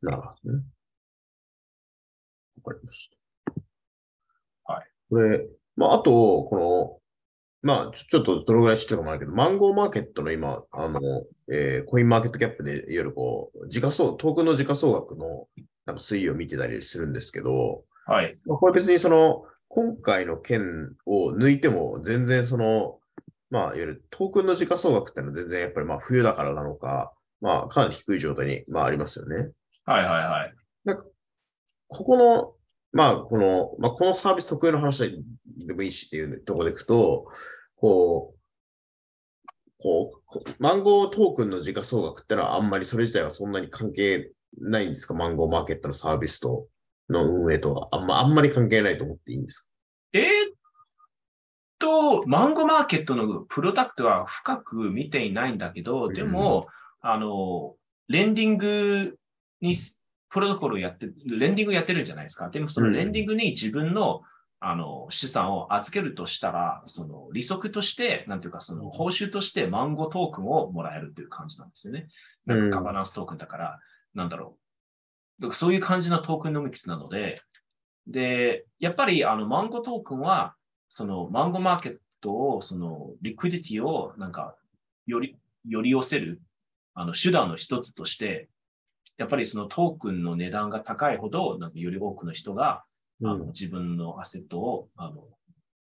[0.00, 0.62] なるほどね。
[2.68, 3.08] わかりまし
[4.66, 4.72] た。
[4.72, 4.86] はい。
[5.10, 5.46] これ、
[5.76, 6.98] まあ、あと、この、
[7.62, 11.00] まあ、ちょっとどのぐらい知ってるかもあるけど、マンゴーマーケットの今、あの、
[11.50, 15.48] えーコインマーケットキャップで、いわゆるこう、時価総、トークンの時価総額の、
[15.86, 18.38] なんか推移を見てたりするんですけど、はい。
[18.44, 23.00] まあ、これ別にその、今回の件を抜いても、全然その、
[23.50, 29.50] まあ、いわゆるトークンの時価総額ってのは全然やっぱりまあ冬だからなのか、まあかなり低い状態に、まあ、ありますよね。
[29.84, 30.54] はいはいはい。
[31.88, 32.52] ここの、
[32.98, 37.26] まあ、この、まあ、このサービス特有の話でもいいしっていうところでいくと、
[37.76, 38.38] こう、
[39.80, 45.14] こう、こマンゴートークンの時価総額ってのはあんまりそれ自体はそんなに関係ないんですか？
[45.14, 46.66] マンゴーマーケットのサービスと
[47.08, 47.88] の運営とは。
[47.92, 49.68] あんま、あんまり関係ないと思っていいんですか？
[50.14, 50.26] えーっ
[51.78, 56.66] と、マンゴーマーケットのプロダクトは深く見ていないんだけど、でも、
[57.00, 57.76] あの、
[58.08, 59.16] レンディング
[59.60, 59.76] に
[60.30, 62.50] プロトコルをやって、レンディングやってるんじゃないですか。
[62.50, 64.22] でもそのうんレンディングに自分の、
[64.60, 72.08] あの資産を預けるとしたら、その利息として、なんていうか、その報酬としてマンゴートークンをもらえるっていう感じなんですよね。
[72.44, 73.78] なんかガバナンストークンだから、
[74.14, 74.58] なんだろ
[75.38, 75.42] う。
[75.42, 77.40] だからそういう感じのトークンのミックスなので、
[78.08, 80.56] で、やっぱりあのマンゴートークンは、
[80.88, 84.56] そのマンゴーマーケットを、そのリクイディティをなんか
[85.06, 85.36] より、
[85.68, 86.40] より寄せる
[86.94, 88.48] あの手段の一つとして、
[89.18, 92.84] やっぱりそのトークンの値段が高いほど、なんかより多くの人が、
[93.22, 95.24] あの自分のアセットをあの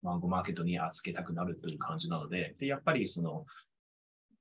[0.02, 3.46] マンゴーマーケットに預けたくなるという感じなので、でやっぱりその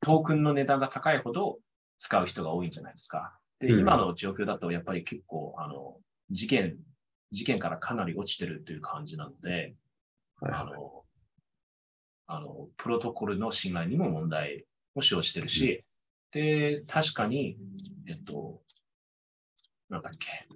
[0.00, 1.58] トークンの値段が高いほど
[1.98, 3.38] 使う人が多いんじゃないですか。
[3.58, 3.80] で、うん。
[3.80, 5.96] 今の状況だとやっぱり結構、あの、
[6.30, 6.76] 事件、
[7.32, 9.74] 事件からかなり落ちてるという感じなので、
[10.40, 11.02] はいあの、
[12.26, 15.84] あの、プロトコルの信頼にも問題を生じてるし、
[16.32, 17.56] で、確かに、
[18.08, 18.60] えっと、
[19.88, 20.48] なんだっけ。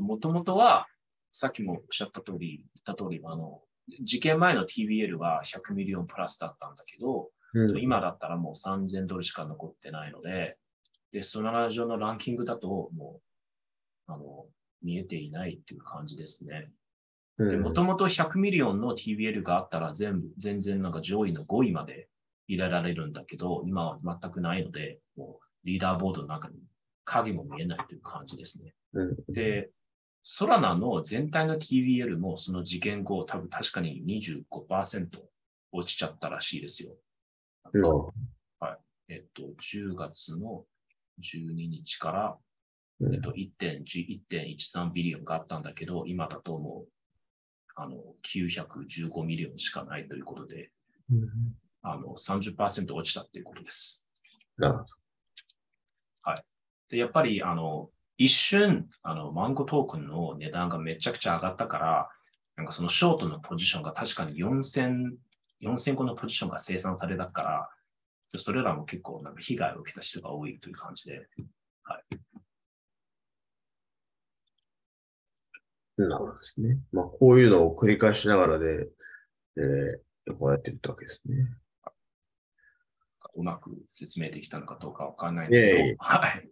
[0.00, 0.86] もともとは、
[1.32, 3.62] さっきもおっしゃった通り、言った通り、あの、
[4.02, 10.56] 事件前の TBL は100ミリオンプラスだったんだけど、うん今だったらもう3000ドルしか残ってないので、
[11.10, 13.20] で、ソナラ上のランキングだと、も
[14.08, 14.46] う、あの、
[14.82, 16.70] 見えていないっていう感じですね。
[17.38, 22.09] もともと100ミリオンの TBL があったら全部、全然なんか上位の5位まで
[22.50, 26.56] 入れられるんだけど、今は全くないので、もうリーダーボードの中に
[27.04, 28.74] 影も見えないという感じですね。
[28.92, 29.16] うん。
[29.28, 29.70] で、
[30.24, 34.02] Solana の全体の TVL もその事件後、多分確かに
[34.50, 35.06] 25%
[35.72, 36.96] 落ちちゃったらしいですよ。
[37.72, 38.10] うん。
[39.08, 40.64] えっと、10月の
[41.20, 42.38] 12日から、
[43.00, 43.14] うん。
[43.14, 43.84] えっと、1.1
[44.28, 46.92] 1.13 billion があったんだけど、今だともう、
[47.76, 50.70] あの、915 million しかないということで、
[51.82, 54.06] あの、30%落ちたっていうことです。
[54.56, 55.00] なるほど。
[56.90, 62.08] で、やっぱり、あの、一瞬、あの、マンゴートークンの値段がめちゃくちゃ上がったから、
[62.56, 65.14] なんかそのショートのポジションが確かに4000、
[65.62, 67.70] 4000個のポジションが生産されたから、
[68.32, 71.26] でそれらも結構なんか被害を受けた人が多いという感じで、
[75.96, 76.78] なるほどですね。
[76.92, 78.88] まあ、こういうのを繰り返しながらで、
[79.56, 81.48] えー、こうやってるってわけですね。
[83.36, 86.48] うまく説明できたのかどうかわかんないんだけど、はい。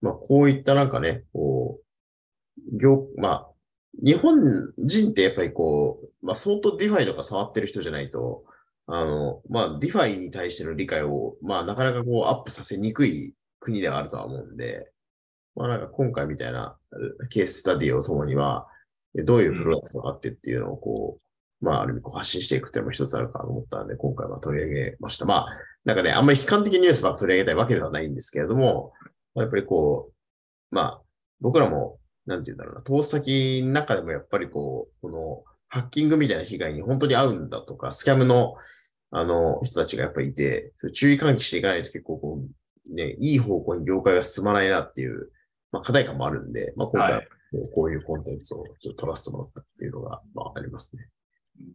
[0.00, 3.46] まあ、こういったなんかね、こう、業、まあ、
[4.02, 8.44] 日本人ってやっぱりこう、まあ、相当 DeFi とか触ってる人じゃないと、
[8.86, 14.90] あの、まあ、 DeFi に対しての理解を、まあ、なかなかこう、アップさせにくい国ではあるとは思うんで、
[15.54, 16.76] まあ、なんか今回みたいな
[17.22, 18.66] えケーススタディをもとには、
[19.18, 21.22] えどういうプロダクトがあってっていうのをこう、
[21.60, 25.26] まあ、ある意味こう発信していくっていうのも一つあるかなと思ったんで、今回は取り上げました。
[25.26, 25.46] まあ、
[25.84, 28.92] なんかね、あんまり悲観的ニュースばっか取り上げたいわけではないんですけれども、
[29.34, 31.02] まあやっぱりこう、まあ、
[31.40, 38.56] 僕らも、なんて言うんだろうな、投資先の中でもやっぱりこう、この、ハッキングみたいな被害に本当に遭うんだとか、スキャムの、
[39.12, 45.30] あの、人たちがやっぱりいて、注意喚起していかないと結構こう、ね、いい方向に業界が進まないなっていう、
[45.72, 47.28] まあ課題感もあるんで、まあ今回
[47.74, 51.08] こういうコンテンツをちょっと取らせてもらったっていうのが、まあありますね。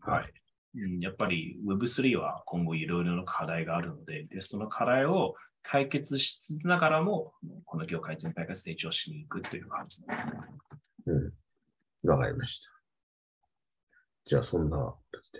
[0.01, 0.33] はい。
[0.77, 7.33] うんやっぱり Web3 は今後いろいろな課題があるので、で、その課題を解決しつつながらも、
[7.63, 10.33] この業界全体が成長しに行くという感じですね。
[12.03, 12.09] うん。
[12.09, 12.71] わかりました。
[14.25, 14.95] じゃあそんな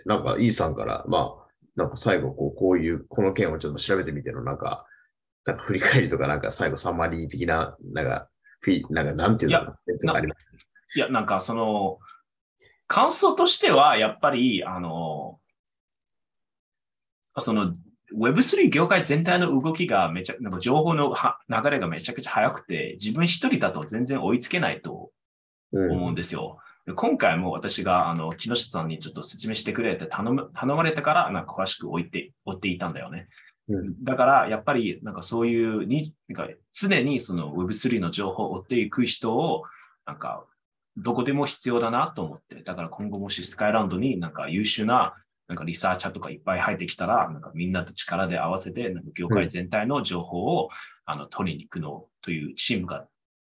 [0.06, 4.86] なんか、イーさんから、まあ、なんか最後、こう、こういう、この件をちょっと調べてみての、なんか、
[5.44, 8.30] なんか振り返りとか、なんか最後サマリー的な、なんか、
[8.60, 10.98] フィなんか、なんていうのかな、なんかあります？
[10.98, 11.98] いや、なんかその、
[12.86, 15.40] 感想としては、やっぱり、あの、
[17.38, 17.72] その、
[18.14, 25.10] Web3 業界全体の動きがめちゃ、なんか情報のは流れがめちゃくちゃ速くて、自分一人だと全然追いつけないと
[25.72, 26.58] うん思うんですよ。
[26.86, 33.28] で今回も私が、あの、木下さんにちょっと説明してくれって頼む、頼まれたから、なんか詳しく追って、追っていたんだよね。
[33.68, 39.64] うんだから、やっぱり、なんかそういうに、なんか常にその Web3 の情報を追っていく人を、
[40.06, 40.46] なんか、
[40.96, 45.14] どこでも必要だなと思って、だから今後もしスカイランドになんか優秀な、
[45.48, 50.70] なんかリサーチャーとかいっぱい入ってきたら、なんかみんなと力で合わせて、なんか業界全体の情報を、
[51.04, 53.06] あの取りに行くのというチームが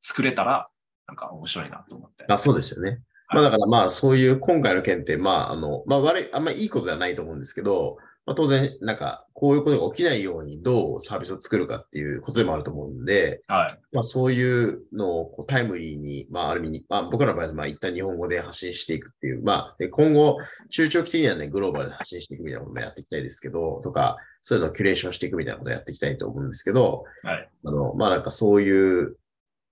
[0.00, 0.68] 作れたら、
[1.06, 2.24] なんか面白いなと思って。
[2.28, 3.02] あそうですよね。
[3.28, 13.78] まあだからまあそういう今回の件って、まああの、まあ悪い、あんまりいいことではないと思うんですけど、まあ当然なんかこういうことが起きないようにどうサービスを作るかっていうことでもあると思うんで、はい。
[13.92, 20.38] まあそういうのをこうタイムリーに、まあある意味に、まあ僕らの場合はまあ一旦日本語で発信していくっていう、まあで今後
[20.70, 27.48] 中長期的にはね、グローバルで発信していくみたいなこともやっていきたいですけど、とか、そういうのをキュレーションしていくみたいなことをやっていきたいと思うんですけど、はい。
[27.64, 29.16] あの、まあなんかそういう、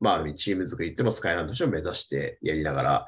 [0.00, 3.06] まあある意味チーム作りってもスカイランドとしても目指してやりながら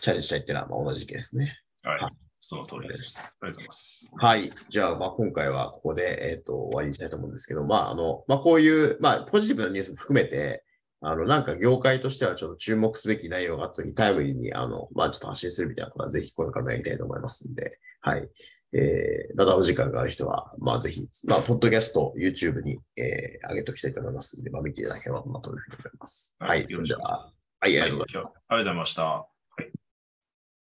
[0.00, 1.58] チャレンジしたいっていうのはまあ同じ意見ですね。
[1.82, 2.25] はいはい。
[2.48, 3.34] その通りです。
[3.40, 4.12] ありがとうございます。
[4.16, 4.52] はい。
[4.68, 10.62] じゃあ、まあ今回はここで、えっ、と、終わりにしたいと思うんですけど、まああの、まあこういう、まあポジティブなニュースも含めて、
[11.00, 18.28] あの、なんか業界としてはちょっと注目すべき内容があったときにタイムリーに、あの、まあちょっと発信するみたいなことはぜひこれからもやりたいと思いますんで、はい。
[18.72, 26.36] えー、またお時間がある人は、まあぜひ、まあ、ポッドキャスト、YouTube に、えー、上げておきたいと思いますんで、まあ見ていただければなというふうに思います。
[26.38, 26.66] はい。
[26.70, 28.22] それでは、はい、ありがとうございます。
[28.22, 29.35] はい、今日ありがとうございました。